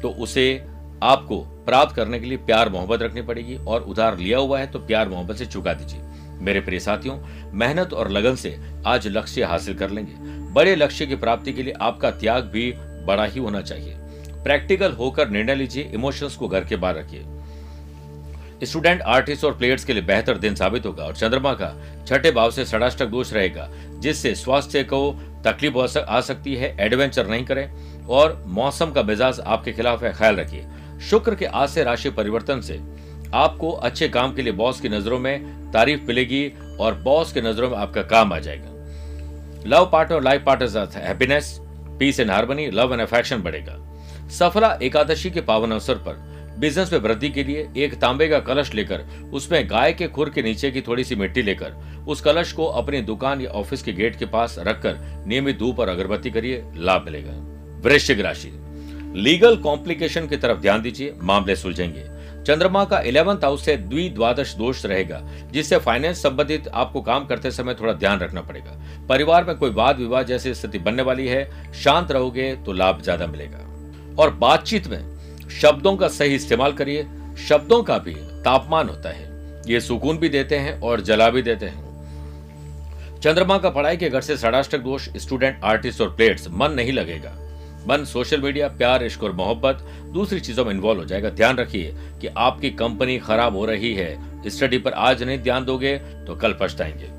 तो 0.00 0.08
उसे 0.10 0.50
आपको 1.02 1.38
प्राप्त 1.66 1.94
करने 1.96 2.18
के 2.20 2.26
लिए 2.26 2.38
प्यार, 2.38 2.68
मोहब्बत 2.68 3.02
रखनी 3.02 3.22
पड़ेगी 3.22 3.56
और 3.56 3.82
उधार 3.82 4.18
लिया 4.18 4.38
हुआ 4.38 4.58
है 4.58 4.66
तो 4.66 4.78
प्यार, 4.78 5.08
मोहब्बत 5.08 5.36
से 5.36 5.46
चुका 5.46 5.72
दीजिए। 5.72 6.00
मेरे 6.40 6.60
प्रिय 6.60 6.80
साथियों, 6.80 7.18
मेहनत 7.52 7.92
और 7.92 8.10
लगन 8.10 8.34
से 8.36 8.56
आज 8.86 9.06
लक्ष्य 9.08 9.44
हासिल 9.44 9.74
कर 9.74 9.90
लेंगे। 9.90 10.37
बड़े 10.52 10.74
लक्ष्य 10.76 11.06
की 11.06 11.16
प्राप्ति 11.16 11.52
के 11.52 11.62
लिए 11.62 11.74
आपका 11.80 12.10
त्याग 12.10 12.44
भी 12.44 12.72
बड़ा 13.06 13.24
ही 13.24 13.40
होना 13.40 13.60
चाहिए। 13.60 13.94
प्रैक्टिकल 14.42 14.92
होकर 14.92 15.28
निर्णय 15.28 15.54
लीजिए 15.54 15.90
इमोशंस 15.94 16.36
को 16.36 16.48
घर 16.48 16.64
के 16.64 16.76
बाहर 16.76 16.96
रखिए। 16.96 17.24
स्टूडेंट 18.64 19.02
आर्टिस्ट 19.02 19.44
और 19.44 19.56
प्लेयर्स 19.56 19.84
के 19.84 19.92
लिए 19.92 20.02
बेहतर 20.02 20.38
दिन 20.38 20.54
साबित 20.54 20.86
होगा 20.86 21.04
और 21.04 21.16
चंद्रमा 21.16 21.52
का 21.54 21.72
छठे 22.06 22.30
भाव 22.30 22.50
से 22.50 22.64
षडाष्टक 22.64 23.06
दोष 23.06 23.32
रहेगा, 23.32 23.68
जिससे 23.98 24.34
स्वास्थ्य 24.34 24.82
को 24.84 25.10
तकलीफ़ 25.44 25.98
आ 25.98 26.20
सकती 26.20 26.54
है 26.54 26.74
एडवेंचर 26.80 27.26
नहीं 27.26 27.44
करें 27.44 28.06
और 28.06 28.42
मौसम 28.46 28.90
का 28.90 29.02
मिजाज 29.02 29.40
आपके 29.40 29.72
खिलाफ 29.72 30.02
है, 30.02 30.12
ख्याल 30.12 30.36
रखिए। 30.36 30.66
शुक्र 31.10 31.34
के 31.34 31.44
आज 31.44 31.68
से 31.68 31.84
राशि 31.84 32.10
परिवर्तन 32.10 32.60
से 32.60 32.80
आपको 33.34 33.70
अच्छे 33.70 34.08
काम 34.08 34.34
के 34.34 34.42
लिए 34.42 34.52
बॉस 34.52 34.80
की 34.80 34.88
नज़रों 34.88 35.18
में 35.18 35.70
तारीफ़ 35.72 36.02
मिलेगी 36.02 36.46
और 36.80 36.94
बॉस 36.94 37.32
की 37.32 37.40
नज़रों 37.40 37.70
में 37.70 37.76
आपका 37.76 38.02
काम 38.02 38.32
आ 38.32 38.38
जाएगा। 38.38 38.77
Love 39.66 39.88
partner 39.92 40.22
life 40.22 40.42
partner 40.46 40.88
happiness, 40.94 41.58
peace 41.98 42.20
and 42.20 42.30
harmony, 42.30 42.70
love 42.70 42.92
and 42.92 43.02
affection 43.02 43.36
बढ़ेगा। 43.36 43.78
सफला 44.28 44.78
एकादशी 44.82 45.30
के 45.30 45.40
पावन 45.40 45.70
अवसर 45.70 45.94
पर 45.94 46.26
बिज़नेस 46.58 46.92
में 46.92 47.00
वृद्धि 47.00 47.28
के 47.28 47.44
लिए 47.44 47.68
एक 47.76 47.94
तांबे 47.94 48.28
का 48.28 48.38
कलश 48.40 48.74
लेकर, 48.74 49.04
उसमें 49.32 49.70
गाय 49.70 49.92
के 49.92 50.08
खुर 50.08 50.30
के 50.30 50.42
नीचे 50.42 50.70
की 50.70 50.80
थोड़ी 50.80 51.04
सी 51.04 51.14
मिट्टी 51.14 51.42
लेकर, 51.42 51.72
उस 52.08 52.20
कलश 52.20 52.52
को 52.52 52.66
अपनी 52.66 53.00
दुकान 53.00 53.40
या 53.40 53.50
ऑफ़िस 53.50 53.82
के 53.82 53.92
गेट 53.92 54.16
के 54.16 54.26
पास 54.26 54.56
रखकर 54.58 55.24
नियमित 55.26 55.58
धूप 55.58 55.80
और 55.80 55.88
अगरबत्ती 55.88 56.30
करिए, 56.30 56.64
लाभ 56.76 57.02
मिलेगा। 57.04 57.32
वृश्चिक 57.80 58.20
राशि। 58.20 58.52
लीगल 59.16 59.56
कॉम्प्लिकेशन 59.56 60.26
की 60.26 60.36
तरफ़ 60.36 60.58
ध्यान 60.58 60.82
दीजिए, 60.82 61.14
मामले 61.22 61.56
सुलझेंगे। 61.56 62.17
चंद्रमा 62.48 62.84
का 62.84 62.98
इलेवंथ 63.00 63.42
हाउस 63.44 63.64
से 63.64 63.76
द्विद्वादश 63.76 64.54
दोष 64.54 64.84
रहेगा, 64.86 65.20
जिससे 65.52 65.78
फाइनेंस 65.78 66.22
संबंधित 66.22 66.68
आपको 66.74 67.00
काम 67.00 67.24
करते 67.26 67.50
समय 67.50 67.74
थोड़ा 67.74 67.92
ध्यान 67.92 68.20
रखना 68.20 68.40
पड़ेगा। 68.40 68.76
परिवार 69.08 69.44
में 69.44 69.56
कोई 69.56 69.70
वाद 69.70 69.98
विवाद 69.98 70.26
जैसी 70.26 70.52
स्थिति 70.54 70.78
बनने 70.78 71.02
वाली 71.02 71.26
है, 71.26 71.72
शांत 71.74 72.12
रहोगे 72.12 72.54
तो 72.56 72.72
लाभ 72.72 73.02
ज़्यादा 73.02 73.26
मिलेगा। 73.26 73.58
और 74.18 74.30
बातचीत 74.34 74.86
में 74.86 75.48
शब्दों 75.60 75.96
का 75.96 76.08
सही 76.08 76.34
इस्तेमाल 76.34 76.72
करिए, 76.72 77.02
शब्दों 77.48 77.82
का 77.82 77.98
भी 77.98 78.14
तापमान 78.44 78.88
होता 78.88 79.08
है। 79.08 79.26
ये 79.68 79.80
सुकून 79.80 80.18
भी 80.18 80.28
देते 80.28 80.56
हैं 80.56 80.80
और 80.80 81.00
जला 81.00 81.28
भी 81.30 81.42
देते 81.42 81.66
हैं। 81.66 83.20
चंद्रमा 83.20 83.58
का 83.58 83.70
पढ़ाई 83.70 83.96
के 83.96 84.08
घर 84.10 84.20
से 84.20 84.36
षडाष्टक 84.36 84.78
दोष 84.80 85.08
स्टूडेंट 85.16 85.60
आर्टिस्ट 85.64 86.00
और 86.00 86.14
प्लेयर्स 86.16 86.48
मन 86.50 86.72
नहीं 86.72 86.92
लगेगा। 86.92 87.36
मन 87.86 88.04
सोशल 88.04 88.40
मीडिया, 88.40 88.68
प्यार, 88.68 89.04
इश्क 89.04 89.22
और 89.22 89.32
मोहब्बत, 89.32 89.78
दूसरी 90.14 90.40
चीज़ों 90.40 90.64
में 90.64 90.72
इन्वॉल्व 90.72 91.00
हो 91.00 91.06
जाएगा। 91.06 91.30
ध्यान 91.30 91.56
रखिए 91.56 91.94
कि 92.20 92.26
आपकी 92.26 92.70
कंपनी 92.70 93.18
खराब 93.18 93.56
हो 93.56 93.64
रही 93.66 93.94
है। 93.94 94.28
स्टडी 94.48 94.78
पर 94.78 94.92
आज 94.92 95.22
नहीं 95.22 95.38
ध्यान 95.38 95.64
दोगे 95.64 95.98
तो 95.98 96.36
कल 96.36 96.56
पछताएँगे। 96.60 97.10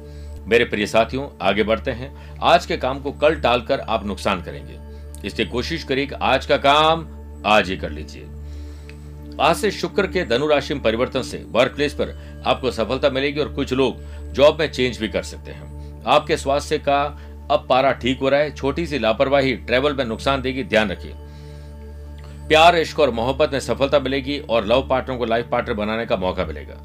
मेरे 0.49 0.65
प्रिय 0.65 0.87
साथियों, 0.87 1.27
आगे 1.41 1.63
बढ़ते 1.63 1.91
हैं। 1.91 2.39
आज 2.41 2.65
के 2.65 2.77
काम 2.77 2.99
को 2.99 3.11
कल 3.11 3.35
टालकर 3.35 3.79
आप 3.79 4.05
नुकसान 4.05 4.41
करेंगे। 4.41 4.79
इसलिए 5.27 5.47
कोशिश 5.47 5.83
करिए 5.83 6.05
कि 6.05 6.15
आज 6.15 6.45
का 6.45 6.57
काम 6.57 7.07
आज 7.45 7.69
ही 7.69 7.77
कर 7.77 7.89
लीजिए। 7.89 8.27
आज 9.41 9.55
से 9.55 9.71
शुक्र 9.71 10.07
के 10.07 10.25
धनुराशि 10.25 10.73
में 10.73 10.83
परिवर्तन 10.83 11.21
से 11.21 11.45
वर्क 11.47 11.75
प्लेस 11.75 11.93
पर 11.93 12.41
आपको 12.45 12.71
सफलता 12.71 13.09
मिलेगी 13.09 13.39
और 13.39 13.53
कुछ 13.53 13.73
लोग 13.73 13.95
जॉब 14.33 14.59
में 14.59 14.71
चेंज 14.71 14.97
भी 14.97 15.07
कर 15.07 15.23
सकते 15.23 15.51
हैं। 15.51 15.79
आपके 16.07 16.37
स्वास्थ्य 16.37 16.77
का 16.77 17.19
अब 17.51 17.65
पारा 17.69 17.91
ठीक 17.91 18.19
हो 18.19 18.29
रहा 18.29 18.39
है। 18.39 18.55
छोटी 18.55 18.85
सी 18.87 18.99
लापरवाही 18.99 19.53
ट्रेवल 19.55 19.93
में 19.93 20.05
नुकसान 20.05 20.41
देगी, 20.41 20.63
ध्यान 20.63 20.91
रखिए। 20.91 21.13
प्यार, 22.47 22.75
इश्क 22.75 22.99
और 22.99 23.09
मोहब्बत 23.11 23.51
में 23.53 23.59
सफलता 23.59 23.99
मिलेगी 23.99 24.39
और 24.39 24.65
लव 24.65 24.87
पार्टनर 24.89 25.17
को 25.17 25.25
लाइफ 25.25 25.47
पार्टनर 25.51 25.75
बनाने 25.75 26.05
का 26.05 26.15
मौका 26.17 26.45
मिलेगा। 26.45 26.75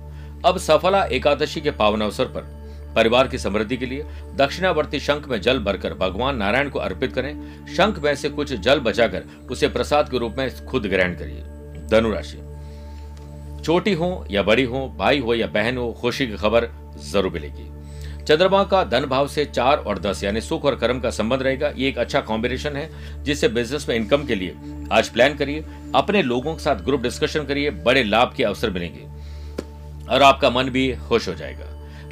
अब 0.46 0.58
सफला 0.58 1.04
एकादशी 1.04 1.60
के 1.60 1.70
पावन 1.70 2.00
अवसर 2.00 2.24
पर। 2.26 2.52
परिवार 2.96 3.28
की 3.28 3.38
समृद्धि 3.38 3.76
के 3.76 3.86
लिए 3.86 4.04
दक्षिणावर्ती 4.36 4.98
शंख 5.00 5.28
में 5.28 5.40
जल 5.40 5.58
भरकर 5.58 5.94
भगवान 5.94 6.36
नारायण 6.36 6.68
को 6.68 6.78
अर्पित 6.78 7.12
करें। 7.12 7.66
शंख 7.66 7.98
में 7.98 8.14
से 8.14 8.28
कुछ 8.28 8.52
जल 8.54 8.80
बचाकर 8.80 9.24
उसे 9.50 9.68
प्रसाद 9.68 10.08
के 10.08 10.18
रूप 10.18 10.34
में 10.38 10.66
खुद 10.66 10.86
ग्रहण 10.86 11.14
करिए। 11.14 11.42
धनुराशि 11.90 12.38
छोटी 13.64 13.92
हो 13.92 14.26
या 14.30 14.42
बड़ी 14.42 14.64
हो, 14.64 14.88
भाई 14.98 15.18
हो 15.18 15.34
या 15.34 15.46
बहन 15.46 15.76
हो, 15.76 15.92
खुशी 15.92 16.26
की 16.26 16.36
खबर 16.36 16.68
ज़रूर 17.02 17.32
मिलेगी। 17.32 17.70
चंद्रमा 18.28 18.64
का 18.64 18.84
धन 18.84 19.04
भाव 19.04 19.28
से 19.28 19.44
चार 19.44 19.78
और 19.78 19.98
दस, 19.98 20.24
यानी 20.24 20.40
सुख 20.40 20.64
और 20.64 20.74
कर्म 20.74 21.00
का 21.00 21.10
संबंध 21.10 21.42
रहेगा। 21.42 21.72
ये 21.76 21.88
एक 21.88 21.98
अच्छा 21.98 22.20
कॉम्बिनेशन 22.20 22.76
है, 22.76 22.90
जिससे 23.24 23.48
बिज़नेस 23.48 23.88
में 23.88 23.96
इनकम 23.96 24.24
के 24.24 24.34
लिए। 24.34 24.54
आज 24.92 25.08
प्लान 25.08 25.34
करिए, 25.34 25.64
अपने 25.94 26.22
लोगों 26.22 26.54
के 26.54 26.62
साथ 26.62 26.76
ग्रुप 26.76 27.00
डिस्कशन 27.00 27.44
करिए, 27.44 27.70
बड़े 27.70 28.04
लाभ 28.04 28.34
के 28.36 28.44
अवसर 28.44 28.70
मिलेंगे। 28.70 29.14
और 30.10 30.22
आपका 30.22 30.50
मन 30.50 30.64
भी 30.64 30.96
खुश 31.08 31.28
हो 31.28 31.34
जाएगा। 31.34 31.66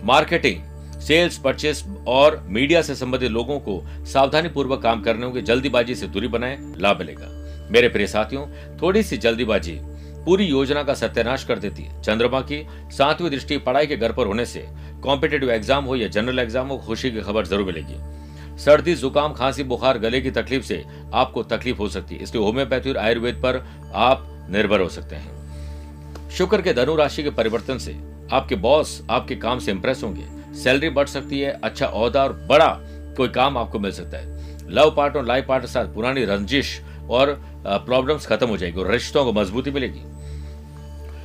मार्केटिंग 0.05 0.63
सेल्स 1.01 1.39
परचेस 1.39 1.85
और 2.07 2.45
मीडिया 2.49 2.83
से 2.83 2.95
संबंधित 2.95 3.31
लोगों 3.31 3.59
को 3.61 3.83
सावधानी 4.07 4.49
पूर्वक 4.49 4.83
काम 4.83 5.03
करने 5.03 5.25
होंगे। 5.25 5.43
जल्दीबाजी 5.43 5.95
से 5.95 6.07
दूरी 6.07 6.29
बनाए, 6.29 6.59
लाभ 6.79 6.99
मिलेगा। 6.99 7.29
मेरे 7.71 7.89
प्रिय 7.89 8.07
साथियों, 8.07 8.47
थोड़ी 8.83 9.03
सी 9.03 9.17
जल्दीबाजी 9.17 9.79
पूरी 10.27 10.45
योजना 10.45 10.83
का 10.83 10.95
सत्यानाश 10.95 11.45
कर 11.45 11.59
देती 11.59 11.83
है। 11.83 12.03
चंद्रमा 12.03 12.41
की 12.41 12.67
सातवीं 12.93 13.31
दृष्टि 13.31 13.57
पढ़ाई 13.59 13.87
के 13.87 13.97
घर 13.97 14.13
पर 14.13 14.27
होने 14.27 14.47
से 14.47 14.67
कॉम्पिटेटिव 15.03 15.51
एग्ज़ाम 15.51 15.85
हो 15.85 15.97
या 15.97 16.09
जनरल 16.09 16.39
एग्ज़ाम 16.39 16.69
हो, 16.69 16.77
खुशी 16.79 17.11
की 17.11 17.21
खबर 17.21 17.47
ज़रूर 17.47 17.67
मिलेगी। 17.67 18.59
सर्दी, 18.59 18.95
जुकाम, 18.95 19.33
खांसी, 19.33 19.63
बुखार, 19.65 19.99
गले 19.99 20.21
की 20.21 20.31
तकलीफ़ 20.31 20.65
से 20.65 20.85
आपको 21.15 21.43
तकलीफ़ 21.45 21.79
हो 21.79 21.89
सकती 21.89 22.15
है। 22.15 22.23
इसलिए 22.23 22.45
होम्योपैथी 22.45 22.91
और 22.91 22.97
आयुर्वेद 22.97 23.41
पर 23.43 23.65
आप 23.95 24.27
निर्भर 24.51 24.81
हो 24.81 24.89
सकते 24.89 25.17
हैं। 25.17 26.29
शुक्र 26.31 26.63
के 26.63 26.73
धनु 26.75 26.95
राशि 26.97 27.23
के 27.23 27.31
परिवर्तन 27.33 27.79
से 27.79 27.97
आपके 28.33 28.57
बॉस 28.59 29.01
आपके 29.11 29.37
काम 29.37 29.59
से 29.59 29.71
इंप्रेस 29.71 30.03
होंगे। 30.03 30.27
सैलरी 30.55 30.89
बढ़ 30.91 31.07
सकती 31.09 31.41
है 31.41 31.51
अच्छा 31.65 31.87
औहदा 31.87 32.23
और 32.25 32.33
बड़ा 32.49 32.69
कोई 33.17 33.29
काम 33.31 33.59
आपको 33.59 33.79
मिल 33.79 33.93
सकता 33.93 34.19
है। 34.19 34.71
लव 34.71 34.95
पार्ट 34.97 35.17
और 35.17 35.27
लाइफ 35.27 35.47
के 35.51 35.67
साथ 35.67 35.95
पुरानी 35.95 36.25
रंजिश 36.25 36.81
और 37.11 37.35
प्रॉब्लम्स 37.67 38.27
खत्म 38.27 38.49
हो 38.49 38.57
जाएगी 38.57 38.81
और 38.81 38.91
रिश्तों 38.91 39.25
को 39.25 39.33
मजबूती 39.33 39.71
मिलेगी। 39.71 40.03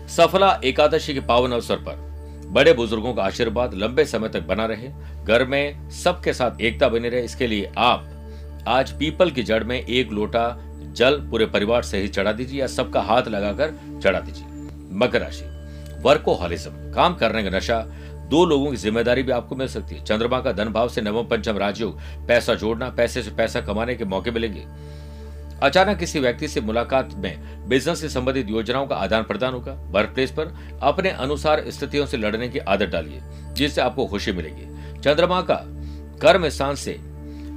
सफला 0.07 0.59
एकादशी 0.65 1.13
के 1.13 1.19
पावन 1.21 1.51
अवसर 1.51 1.75
पर 1.79 2.05
बड़े 2.47 2.73
बुज़ुर्गों 2.73 3.13
का 3.13 3.23
आशीर्वाद 3.23 3.73
लंबे 3.73 4.05
समय 4.05 4.29
तक 4.29 4.45
बना 4.47 4.65
रहे, 4.65 4.89
घर 5.23 5.45
में 5.45 5.89
सबके 5.91 6.33
साथ 6.33 6.61
एकता 6.61 6.87
बनी 6.89 7.09
रहे, 7.09 7.21
इसके 7.21 7.47
लिए 7.47 7.71
आप 7.77 8.09
आज 8.67 8.91
पीपल 8.91 9.31
की 9.31 9.43
जड़ 9.43 9.63
में 9.63 9.79
एक 9.79 10.11
लोटा 10.11 10.57
जल 10.93 11.19
पूरे 11.31 11.45
परिवार 11.45 11.83
से 11.83 11.97
ही 11.97 12.07
चढ़ा 12.07 12.31
दीजिए 12.31 12.59
या 12.59 12.67
सबका 12.67 13.01
हाथ 13.01 13.27
लगाकर 13.27 13.73
चढ़ा 14.03 14.19
दीजिए। 14.19 14.45
मकर 14.97 15.21
राशि, 15.21 15.45
वर्कोहॉलिज्म, 16.01 16.71
काम 16.93 17.15
करने 17.15 17.43
का 17.43 17.49
नशा, 17.49 17.79
दो 18.29 18.43
लोगों 18.45 18.71
की 18.71 18.77
ज़िम्मेदारी 18.77 19.23
भी 19.23 19.31
आपको 19.31 19.55
मिल 19.55 19.67
सकती 19.67 19.95
है। 19.95 20.03
चंद्रमा 20.03 20.39
का 20.41 20.51
धन 20.51 20.69
भाव 20.69 20.89
से 20.89 21.01
नवम 21.01 21.27
पंचम 21.27 21.57
राजयोग, 21.57 21.99
पैसा 22.27 22.53
जोड़ना, 22.55 22.89
पैसे 22.89 23.23
से 23.23 23.31
पैसा 23.31 23.61
कमाने 23.61 23.95
के 23.95 24.05
मौके 24.05 24.31
मिलेंगे। 24.31 24.63
अचानक 25.63 25.97
किसी 25.97 26.19
व्यक्ति 26.19 26.47
से 26.47 26.61
मुलाकात 26.61 27.13
में 27.13 27.67
बिज़नेस 27.69 28.01
से 28.01 28.09
संबंधित 28.09 28.49
योजनाओं 28.49 28.87
का 28.87 28.95
आदान 28.95 29.23
प्रदान 29.23 29.53
होगा। 29.53 29.73
वर्क 29.91 30.09
प्लेस 30.09 30.31
पर 30.31 30.53
अपने 30.81 31.09
अनुसार 31.09 31.63
स्थितियों 31.67 32.05
से 32.05 32.17
लड़ने 32.17 32.49
की 32.49 32.59
आदत 32.59 32.87
डालिए, 32.87 33.21
जिससे 33.53 33.81
आपको 33.81 34.05
खुशी 34.05 34.31
मिलेगी। 34.31 35.01
चंद्रमा 35.01 35.41
का 35.41 35.61
कर्म 36.21 36.47
स्थान 36.49 36.75
से 36.75 36.99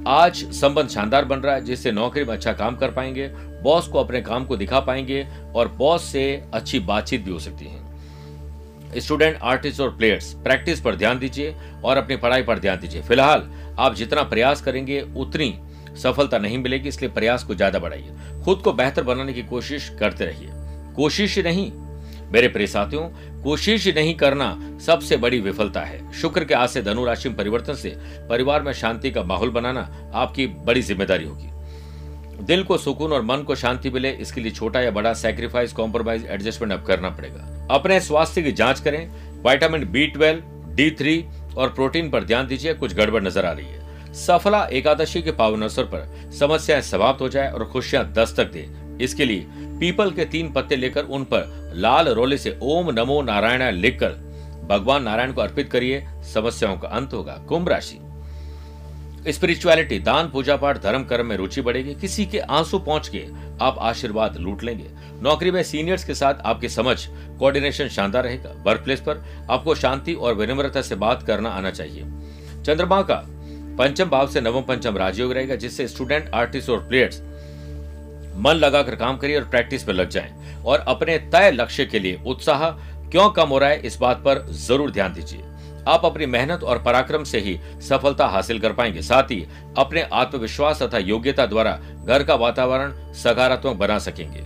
आज 0.07 0.43
संबंध 0.53 0.89
शानदार 0.89 1.25
बन 1.25 1.39
रहा 1.39 1.55
है, 1.55 1.63
जिससे 1.65 1.91
नौकरी 1.91 2.23
में 2.23 2.33
अच्छा 2.33 2.53
काम 2.53 2.75
कर 2.75 2.91
पाएँगे 2.91 3.27
बॉस 3.63 3.87
को 3.87 3.99
अपने 3.99 4.21
काम 4.21 4.45
को 4.45 4.57
दिखा 4.57 4.79
पाएँगे 4.79 5.25
और 5.55 5.67
बॉस 5.67 6.03
से 6.03 6.43
अच्छी 6.53 6.79
बातचीत 6.79 7.23
भी 7.23 7.31
हो 7.31 7.39
सकती 7.39 7.65
है। 7.65 8.99
स्टूडेंट 8.99 9.37
आर्टिस्ट 9.41 9.81
और 9.81 9.89
प्लेयर्स 9.89 10.33
प्रैक्टिस 10.33 10.81
पर 10.81 10.95
ध्यान 10.95 11.19
दीजिए 11.19 11.55
और 11.83 11.97
अपनी 11.97 12.15
पढ़ाई 12.15 12.43
पर 12.43 12.59
ध्यान 12.59 12.79
दीजिए। 12.79 13.01
फ़िलहाल 13.01 13.49
आप 13.79 13.95
जितना 13.95 14.23
प्रयास 14.23 14.61
करेंगे, 14.61 15.01
उतनी 15.17 15.53
सफलता 15.95 16.37
नहीं 16.37 16.57
मिलेगी, 16.57 16.89
इसलिए 16.89 17.11
प्रयास 17.11 17.43
को 17.43 17.55
ज़्यादा 17.55 17.79
बढ़ाइए। 17.79 18.41
खुद 18.43 18.59
को 18.59 18.73
बेहतर 18.73 19.03
बनाने 19.03 19.33
की 19.33 19.43
कोशिश 19.43 19.89
करते 19.99 20.25
रहिए। 20.25 20.49
कोशिश 20.95 21.37
नहीं, 21.39 21.71
मेरे 22.31 22.47
प्रिय 22.47 22.67
साथियों, 22.67 23.07
कोशिश 23.43 23.87
नहीं 23.87 24.13
करना 24.15 24.77
सबसे 24.85 25.17
बड़ी 25.17 25.39
विफलता 25.39 25.81
है। 25.81 26.11
शुक्र 26.13 26.43
के 26.43 26.53
आज 26.53 26.69
से 26.69 26.81
धनु 26.81 27.05
राशि 27.05 27.29
में 27.29 27.37
परिवर्तन 27.37 27.73
से 27.73 27.89
परिवार 28.29 28.61
में 28.61 28.71
शांति 28.73 29.11
का 29.11 29.23
माहौल 29.23 29.49
बनाना 29.49 29.89
आपकी 30.13 30.47
बड़ी 30.47 30.81
ज़िम्मेदारी 30.81 31.25
होगी। 31.25 31.49
दिल 32.45 32.63
को 32.63 32.77
सुकून 32.77 33.11
और 33.13 33.21
मन 33.21 33.43
को 33.43 33.55
शांति 33.55 33.89
मिले, 33.89 34.11
इसके 34.11 34.41
लिए 34.41 34.51
छोटा 34.51 34.81
या 34.81 34.91
बड़ा 34.91 35.13
सेक्रीफाइस 35.15 35.73
कॉम्प्रोमाइज 35.73 36.25
एडजस्टमेंट 36.25 36.73
अब 36.73 36.85
करना 36.85 37.09
पड़ेगा। 37.09 37.67
अपने 37.71 37.99
स्वास्थ्य 37.99 38.41
की 38.41 38.51
जाँच 38.51 38.79
करें। 38.79 39.41
Vitamin 39.43 39.85
B 39.85 40.07
twelve 40.07 40.75
D 40.75 40.89
three 40.91 41.23
और 41.57 41.69
प्रोटीन 41.69 42.09
पर 42.09 42.23
ध्यान 42.23 42.47
दीजिए, 42.47 42.73
कुछ 42.73 42.93
गड़बड़ 42.95 43.23
नज़र 43.23 43.45
आ 43.45 43.51
रही 43.51 43.65
है। 43.65 43.80
सफला 44.13 44.63
एकादशी 44.65 45.21
के 45.21 45.31
पावन 45.31 45.61
अवसर 45.61 45.83
पर 45.83 46.31
समस्याएँ 46.39 46.81
समाप्त 46.81 47.21
हो 47.21 47.29
जाए 47.29 47.51
और 47.51 47.65
खुशियाँ 47.65 48.11
दस्तक 48.13 48.51
दे। 48.51 48.67
इसके 49.01 49.25
लिए 49.25 49.45
पीपल 49.79 50.11
के 50.11 50.25
तीन 50.25 50.51
पत्ते 50.53 50.75
लेकर 50.75 51.03
उन 51.03 51.23
पर 51.23 51.73
लाल 51.75 52.07
रोले 52.07 52.37
से 52.37 52.57
ओम 52.61 52.91
नमो 52.91 53.21
नारायण 53.21 53.71
लिखकर 53.71 54.09
भगवान 54.69 55.03
नारायण 55.03 55.33
को 55.33 55.41
अर्पित 55.41 55.71
करिए। 55.71 56.05
समस्याओं 56.33 56.77
का 56.77 56.87
अंत 56.87 57.13
होगा 57.13 57.33
कुंभ 57.49 57.69
राशि। 57.69 57.99
स्पिरिचुअलिटी, 59.27 59.99
दान, 59.99 60.29
पूजा 60.29 60.55
पाठ, 60.57 60.81
धर्म, 60.83 61.03
कर्म 61.03 61.25
में 61.25 61.35
रुचि 61.37 61.61
बढ़ेगी। 61.61 61.93
किसी 61.95 62.25
के 62.25 62.39
आँसू 62.39 62.79
पहुँच 62.79 63.07
के 63.07 63.25
आप 63.61 63.75
आशीर्वाद 63.79 64.37
लूट 64.37 64.63
लेंगे। 64.63 64.89
नौकरी 65.21 65.51
में 65.51 65.63
सीनियर्स 65.63 66.03
के 66.03 66.13
साथ 66.15 66.41
आपकी 66.45 66.69
समझ, 66.69 67.05
कोऑर्डिनेशन 67.39 67.87
शानदार 67.87 68.23
रहेगा। 68.23 68.53
वर्क 68.63 68.81
प्लेस 68.81 68.99
पर 68.99 69.25
आपको 69.49 69.75
शांति 69.75 70.13
और 70.13 70.33
विनम्रता 70.33 70.81
से 70.81 70.95
बात 70.95 71.23
करना 71.23 71.49
आना 71.49 71.71
चाहिए। 71.71 72.03
चंद्रमा 72.63 73.01
का 73.01 73.23
पंचम 73.77 74.09
भाव 74.09 74.27
से 74.27 74.41
नवम 74.41 74.61
पंचम 74.61 74.97
राजयोग 74.97 75.31
रहेगा, 75.33 75.55
जिससे 75.55 75.87
स्टूडेंट 75.87 76.29
आर्टिस्ट 76.33 76.69
और 76.69 76.79
प्लेयर्स 76.79 77.21
मन 78.37 78.55
लगाकर 78.55 78.95
काम 78.95 79.17
करिए 79.17 79.37
और 79.37 79.45
प्रैक्टिस 79.45 79.83
पर 79.83 79.93
लग 79.93 80.09
जाएँ। 80.09 80.63
और 80.63 80.79
अपने 80.79 81.17
तय 81.29 81.51
लक्ष्य 81.51 81.85
के 81.85 81.99
लिए 81.99 82.19
उत्साह 82.25 82.69
क्यों 83.09 83.29
कम 83.29 83.49
हो 83.49 83.57
रहा 83.57 83.69
है, 83.69 83.79
इस 83.79 83.97
बात 83.97 84.17
पर 84.17 84.45
ज़रूर 84.57 84.91
ध्यान 84.91 85.13
दीजिए। 85.13 85.41
आप 85.87 86.05
अपनी 86.05 86.25
मेहनत 86.27 86.63
और 86.63 86.81
पराक्रम 86.83 87.23
से 87.23 87.39
ही 87.39 87.57
सफलता 87.81 88.25
हासिल 88.27 88.59
कर 88.59 88.73
पाएँगे। 88.73 89.01
साथ 89.01 89.31
ही 89.31 89.45
अपने 89.77 90.01
आत्मविश्वास 90.13 90.81
तथा 90.81 90.97
योग्यता 90.99 91.45
द्वारा 91.45 91.79
घर 92.05 92.23
का 92.23 92.35
वातावरण 92.35 92.91
सकारात्मक 93.13 93.77
बना 93.77 93.97
सकेंगे। 93.99 94.43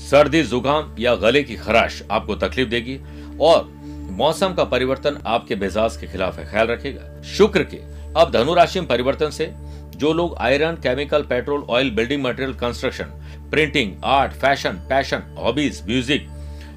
सर्दी, 0.00 0.42
जुकाम 0.42 0.94
या 0.98 1.14
गले 1.16 1.42
की 1.42 1.56
खराश 1.56 2.02
आपको 2.10 2.34
तकलीफ़ 2.36 2.68
देगी 2.68 2.98
और 3.40 3.64
मौसम 4.12 4.54
का 4.54 4.64
परिवर्तन 4.66 5.18
आपके 5.26 5.56
मिजाज 5.56 5.96
के 5.96 6.06
खिलाफ 6.06 6.38
है। 6.38 6.50
ख्याल 6.50 6.66
रखेगा 6.66 7.22
शुक्र 7.28 7.62
के 7.64 7.76
अब 8.18 8.30
धनु 8.32 8.54
राशि 8.54 8.80
में 8.80 8.88
परिवर्तन 8.88 9.30
से 9.30 9.50
जो 9.96 10.12
लोग 10.12 10.36
iron, 10.38 10.74
chemical, 10.76 11.22
petrol, 11.24 11.64
oil, 11.70 11.90
building 11.90 12.22
material, 12.22 12.54
construction, 12.54 13.04
printing, 13.50 13.92
art, 14.06 14.32
fashion, 14.34 14.80
passion, 14.88 15.22
hobbies, 15.38 15.82
music, 15.86 16.26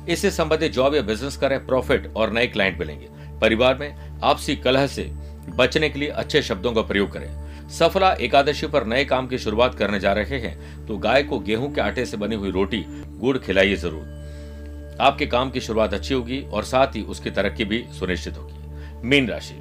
इससे 0.10 0.32
संबंधित 0.32 0.74
जॉब 0.74 0.96
या 0.96 1.02
बिज़नेस 1.02 1.38
करें, 1.38 1.66
प्रॉफिट 1.66 2.12
और 2.16 2.32
नए 2.34 2.48
क्लाइंट 2.48 2.80
मिलेंगे। 2.80 3.08
परिवार 3.42 3.78
में 3.78 4.20
आपसी 4.24 4.56
कलह 4.58 4.88
से 4.88 5.10
बचने 5.52 5.90
के 5.90 6.00
लिए 6.00 6.10
अच्छे 6.10 6.42
शब्दों 6.42 6.72
का 6.74 6.82
प्रयोग 6.84 7.12
करें। 7.14 7.70
सफला 7.70 8.12
एकादशी 8.22 8.68
पर 8.68 8.86
नए 8.86 9.04
काम 9.06 9.28
की 9.28 9.38
शुरुआत 9.38 9.76
करने 9.76 10.00
जा 10.00 10.14
रहे 10.14 10.40
हैं 10.40 10.86
तो 10.88 10.98
गाय 10.98 11.24
को 11.24 11.40
गेहूँ 11.42 11.74
के 11.74 11.82
आटे 11.82 12.06
से 12.06 12.18
बनी 12.18 12.36
हुई 12.36 12.52
रोटी, 12.52 12.84
गुड़ 12.88 13.38
खिलाइए 13.38 13.76
ज़रूर। 13.78 14.98
आपके 15.02 15.26
काम 15.26 15.50
की 15.52 15.62
शुरुआत 15.62 15.94
अच्छी 15.94 16.14
होगी 16.14 16.42
और 16.44 16.64
साथ 16.66 16.96
ही 16.96 17.02
उसकी 17.04 17.32
तरक्की 17.32 17.66
भी 17.66 17.86
सुनिश्चित 18.00 18.38
होगी। 18.38 19.08
मीन 19.08 19.30
राशि। 19.30 19.54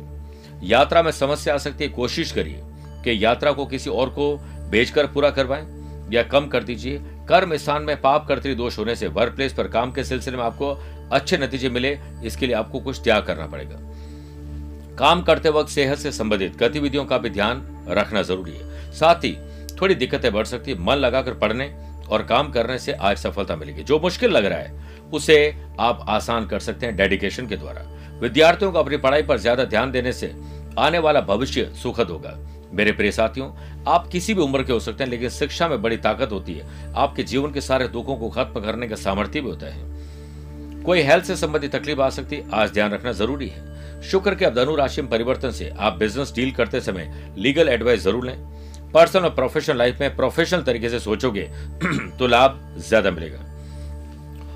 यात्रा 0.62 1.02
में 1.02 1.10
समस्या 1.12 1.54
आ 1.54 1.58
सकती 1.58 1.84
है, 1.84 1.90
कोशिश 1.90 2.32
करिए 2.32 2.60
कि 3.04 3.24
यात्रा 3.24 3.52
को 3.52 3.66
किसी 3.66 3.90
और 3.90 4.08
को 4.08 4.36
बेचकर 4.70 5.06
पूरा 5.06 5.30
करवाएँ 5.30 5.66
या 6.12 6.22
कम 6.22 6.46
कर 6.46 6.64
दीजिए। 6.64 6.98
कर्म 7.28 7.56
स्थान 7.56 7.82
में 7.82 8.00
पाप 8.00 8.26
कर्तरी 8.28 8.54
दोष 8.54 8.78
होने 8.78 8.96
से 8.96 9.06
वर्क 9.06 9.34
प्लेस 9.34 9.52
पर 9.52 9.68
काम 9.68 9.92
के 9.92 10.04
सिलसिले 10.04 10.36
में 10.36 10.44
आपको 10.44 10.70
अच्छे 11.12 11.38
नतीजे 11.38 11.68
मिले, 11.68 11.98
इसके 12.24 12.46
लिए 12.46 12.54
आपको 12.54 12.80
कुछ 12.80 13.00
त्याग 13.02 13.24
करना 13.24 13.46
पड़ेगा। 13.46 13.78
काम 14.96 15.22
करते 15.22 15.48
वक्त 15.48 15.70
सेहत 15.70 15.98
से 15.98 16.12
संबंधित 16.12 16.56
गतिविधियों 16.56 17.04
का 17.04 17.18
भी 17.18 17.30
ध्यान 17.30 17.84
रखना 17.88 18.22
ज़रूरी 18.22 18.52
है। 18.52 18.92
साथ 18.92 19.14
ही 19.14 19.36
थोड़ी 19.80 19.94
दिक्कतें 19.94 20.32
बढ़ 20.32 20.44
सकती 20.44 20.70
है, 20.70 20.78
मन 20.78 20.94
लगाकर 20.94 21.34
पढ़ने 21.34 21.74
और 22.10 22.22
काम 22.22 22.50
करने 22.50 22.78
से 22.78 22.92
आज 22.92 23.16
सफलता 23.16 23.56
मिलेगी। 23.56 23.82
जो 23.82 23.98
मुश्किल 23.98 24.30
लग 24.30 24.44
रहा 24.44 24.58
है, 24.58 24.80
उसे 25.12 25.56
आप 25.80 26.04
आसान 26.08 26.46
कर 26.46 26.60
सकते 26.60 26.86
हैं 26.86 26.96
डेडिकेशन 26.96 27.46
के 27.46 27.56
द्वारा। 27.56 27.99
विद्यार्थियों 28.20 28.70
को 28.72 28.78
अपनी 28.78 28.96
पढ़ाई 28.96 29.22
पर 29.22 29.38
ज़्यादा 29.38 29.64
ध्यान 29.64 29.90
देने 29.90 30.12
से 30.12 30.34
आने 30.78 30.98
वाला 30.98 31.20
भविष्य 31.20 31.70
सुखद 31.82 32.10
होगा। 32.10 32.36
मेरे 32.72 32.92
प्रिय 32.92 33.10
साथियों, 33.12 33.48
आप 33.88 34.06
किसी 34.06 34.34
भी 34.34 34.42
उम्र 34.42 34.62
के 34.62 34.72
हो 34.72 34.80
सकते 34.80 35.04
हैं, 35.04 35.10
लेकिन 35.10 35.28
शिक्षा 35.28 35.68
में 35.68 35.80
बड़ी 35.82 35.96
ताकत 35.96 36.32
होती 36.32 36.54
है। 36.54 36.92
आपके 36.94 37.22
जीवन 37.22 37.52
के 37.52 37.60
सारे 37.60 37.88
दुखों 37.88 38.16
को 38.16 38.28
खत्म 38.28 38.60
करने 38.60 38.88
का 38.88 38.96
सामर्थ्य 38.96 39.40
भी 39.40 39.48
होता 39.48 39.66
है। 39.66 40.82
कोई 40.82 41.00
हेल्थ 41.02 41.24
से 41.24 41.36
संबंधित 41.36 41.74
तकलीफ़ 41.74 42.00
आ 42.00 42.08
सकती 42.10 42.36
है, 42.36 42.48
आज 42.52 42.72
ध्यान 42.72 42.92
रखना 42.92 43.12
ज़रूरी 43.12 43.48
है। 43.48 43.68
शुक्र 44.02 44.34
के 44.34 44.44
अब 44.44 44.54
धनु 44.54 44.74
राशि 44.76 45.02
में 45.02 45.10
परिवर्तन 45.10 45.50
से 45.50 45.72
आप 45.78 45.98
बिज़नेस 45.98 46.32
डील 46.36 46.52
करते 46.52 46.80
समय 46.80 47.34
लीगल 47.38 47.68
एडवाइस 47.68 48.02
ज़रूर 48.02 48.26
लें। 48.26 48.36
पर्सनल 48.94 49.24
और 49.24 49.30
प्रोफेशनल 49.30 49.76
लाइफ 49.78 50.00
में 50.00 50.16
प्रोफेशनल 50.16 50.62
तरीके 50.62 50.88
से 50.88 50.98
सोचोगे 51.00 51.42
तो 52.18 52.26
लाभ 52.26 52.60
ज़्यादा 52.78 53.10
मिलेगा। 53.10 53.38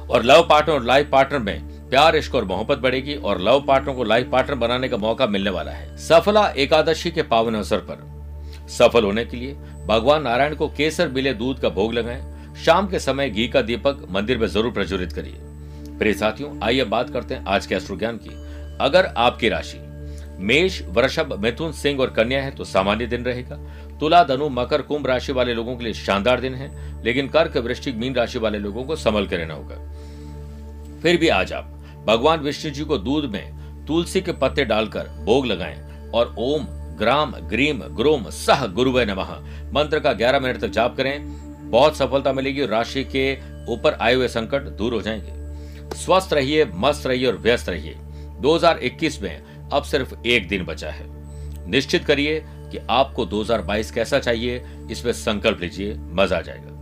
और 0.06 0.22
लव 0.22 0.46
पार्टनर 0.50 0.74
और 0.74 0.84
लाइफ 0.84 1.08
पार्टनर 1.10 1.38
में 1.38 1.73
प्यार, 1.94 2.16
इश्क 2.16 2.34
और 2.34 2.44
मोहब्बत 2.44 2.78
बढ़ेगी 2.78 3.14
और 3.14 3.40
लव 3.40 3.60
पार्टनर 3.60 3.94
को 3.94 4.04
लाइफ 4.04 4.28
पार्टनर 4.30 4.54
बनाने 4.54 4.88
का 4.88 4.96
मौका 4.96 5.26
मिलने 5.26 5.50
वाला 5.50 5.70
है। 5.70 5.96
सफला 5.96 6.46
एकादशी 6.56 7.10
के 7.10 7.22
पावन 7.22 7.54
अवसर 7.54 7.78
पर। 7.80 8.68
सफल 8.68 9.04
होने 9.04 9.24
के 9.24 9.36
लिए 9.36 9.52
भगवान 9.86 10.22
नारायण 10.22 10.54
को 10.54 10.68
केसर 10.68 11.08
मिले 11.08 11.32
दूध 11.34 11.60
का 11.60 11.68
भोग 11.68 11.92
लगाएँ। 11.94 12.54
शाम 12.64 12.86
के 12.86 12.98
समय 12.98 13.30
घी 13.30 13.46
का 13.48 13.62
दीपक 13.62 14.04
मंदिर 14.10 14.38
में 14.38 14.46
ज़रूर 14.46 14.72
प्रज्वलित 14.72 15.12
करिए। 15.12 15.36
प्रिय 15.98 16.14
साथियों, 16.14 16.50
आइए 16.62 16.84
बात 16.84 17.10
करते 17.10 17.34
हैं 17.34 17.44
आज 17.44 17.66
के 17.66 17.74
अश्रु 17.74 17.96
ज्ञान 17.96 18.16
की। 18.16 18.30
अगर 18.80 19.06
आपकी 19.06 19.48
राशि 19.48 19.78
मेष, 20.38 20.80
वृषभ, 20.88 21.38
मिथुन, 21.38 21.72
सिंह 21.72 22.00
और 22.00 22.10
कन्या 22.10 22.42
है 22.42 22.50
तो 22.50 22.64
सामान्य 22.64 23.06
दिन 23.06 23.24
रहेगा। 23.24 23.56
तुला, 24.00 24.24
धनु, 24.24 24.48
मकर, 24.48 24.82
कुंभ 24.82 25.06
राशि 25.06 25.32
वाले 25.32 25.54
लोगों 25.54 25.76
के 25.76 25.84
लिए 25.84 25.92
शानदार 25.92 26.40
दिन 26.40 26.54
है, 26.54 26.70
लेकिन 27.04 27.28
कर्क, 27.28 27.56
वृश्चिक, 27.56 27.96
मीन 27.96 28.14
राशि 28.14 28.38
वाले 28.38 28.58
लोगों 28.58 28.84
को 28.84 28.96
संभल 28.96 29.26
के 29.26 29.36
रहना 29.36 29.54
होगा। 29.54 31.00
फिर 31.02 31.16
भी 31.16 31.28
आज 31.28 31.52
आप 31.52 31.70
भगवान 32.04 32.40
विष्णु 32.40 32.72
जी 32.72 32.84
को 32.84 32.98
दूध 32.98 33.24
में 33.24 33.54
तुलसी 33.86 34.20
के 34.20 34.32
पत्ते 34.32 34.64
डालकर 34.64 35.02
भोग 35.24 35.46
लगाएँ 35.46 36.10
और 36.10 36.34
ओम 36.38 36.66
ग्राम 36.70 37.30
ग्रीम 37.30 37.78
ग्रोम 37.78 38.30
सह 38.30 38.66
गुरुवे 38.66 39.04
नमः। 39.04 39.30
मंत्र 39.72 40.00
का 40.00 40.12
11 40.12 40.40
मिनट 40.40 40.60
तक 40.60 40.68
जाप 40.68 40.96
करें। 40.96 41.44
बहुत 41.70 41.96
सफलता 41.96 42.32
मिलेगी 42.32 42.62
और 42.62 42.68
राशि 42.68 43.04
के 43.04 43.38
ऊपर 43.72 43.98
आए 44.00 44.14
हुए 44.14 44.28
संकट 44.28 44.62
दूर 44.62 44.94
हो 44.94 45.02
जाएँगे। 45.02 45.44
स्वस्थ 45.96 46.32
रहिए, 46.32 46.64
मस्त 46.64 47.06
रहिए 47.06 47.26
और 47.26 47.36
व्यस्त 47.38 47.68
रहिए। 47.68 47.94
2021 48.40 49.22
में 49.22 49.42
अब 49.72 49.82
सिर्फ़ 49.82 50.14
एक 50.26 50.48
दिन 50.48 50.64
बचा 50.64 50.90
है। 50.90 51.06
निश्चित 51.70 52.04
करिए 52.04 52.44
कि 52.46 52.78
आपको 52.90 53.26
2022 53.26 53.90
कैसा 53.90 54.18
चाहिए, 54.18 54.64
इसमें 54.90 55.12
संकल्प 55.12 55.60
लीजिए, 55.60 55.96
मज़ा 55.98 56.38
आ 56.38 56.40
जाएगा। 56.40 56.73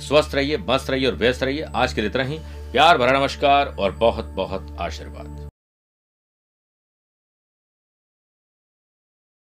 स्वस्थ 0.00 0.34
रहिए, 0.34 0.58
मस्त 0.68 0.90
रहिए 0.90 1.06
और 1.06 1.14
व्यस्त 1.14 1.42
रहिए। 1.42 1.62
आज 1.74 1.92
के 1.92 2.00
लिए 2.00 2.10
इतना 2.10 2.22
ही। 2.22 2.38
प्यार 2.72 2.98
भरा 2.98 3.20
नमस्कार 3.20 3.76
और 3.78 3.92
बहुत 3.92 4.24
बहुत 4.24 4.76
आशीर्वाद। 4.80 5.39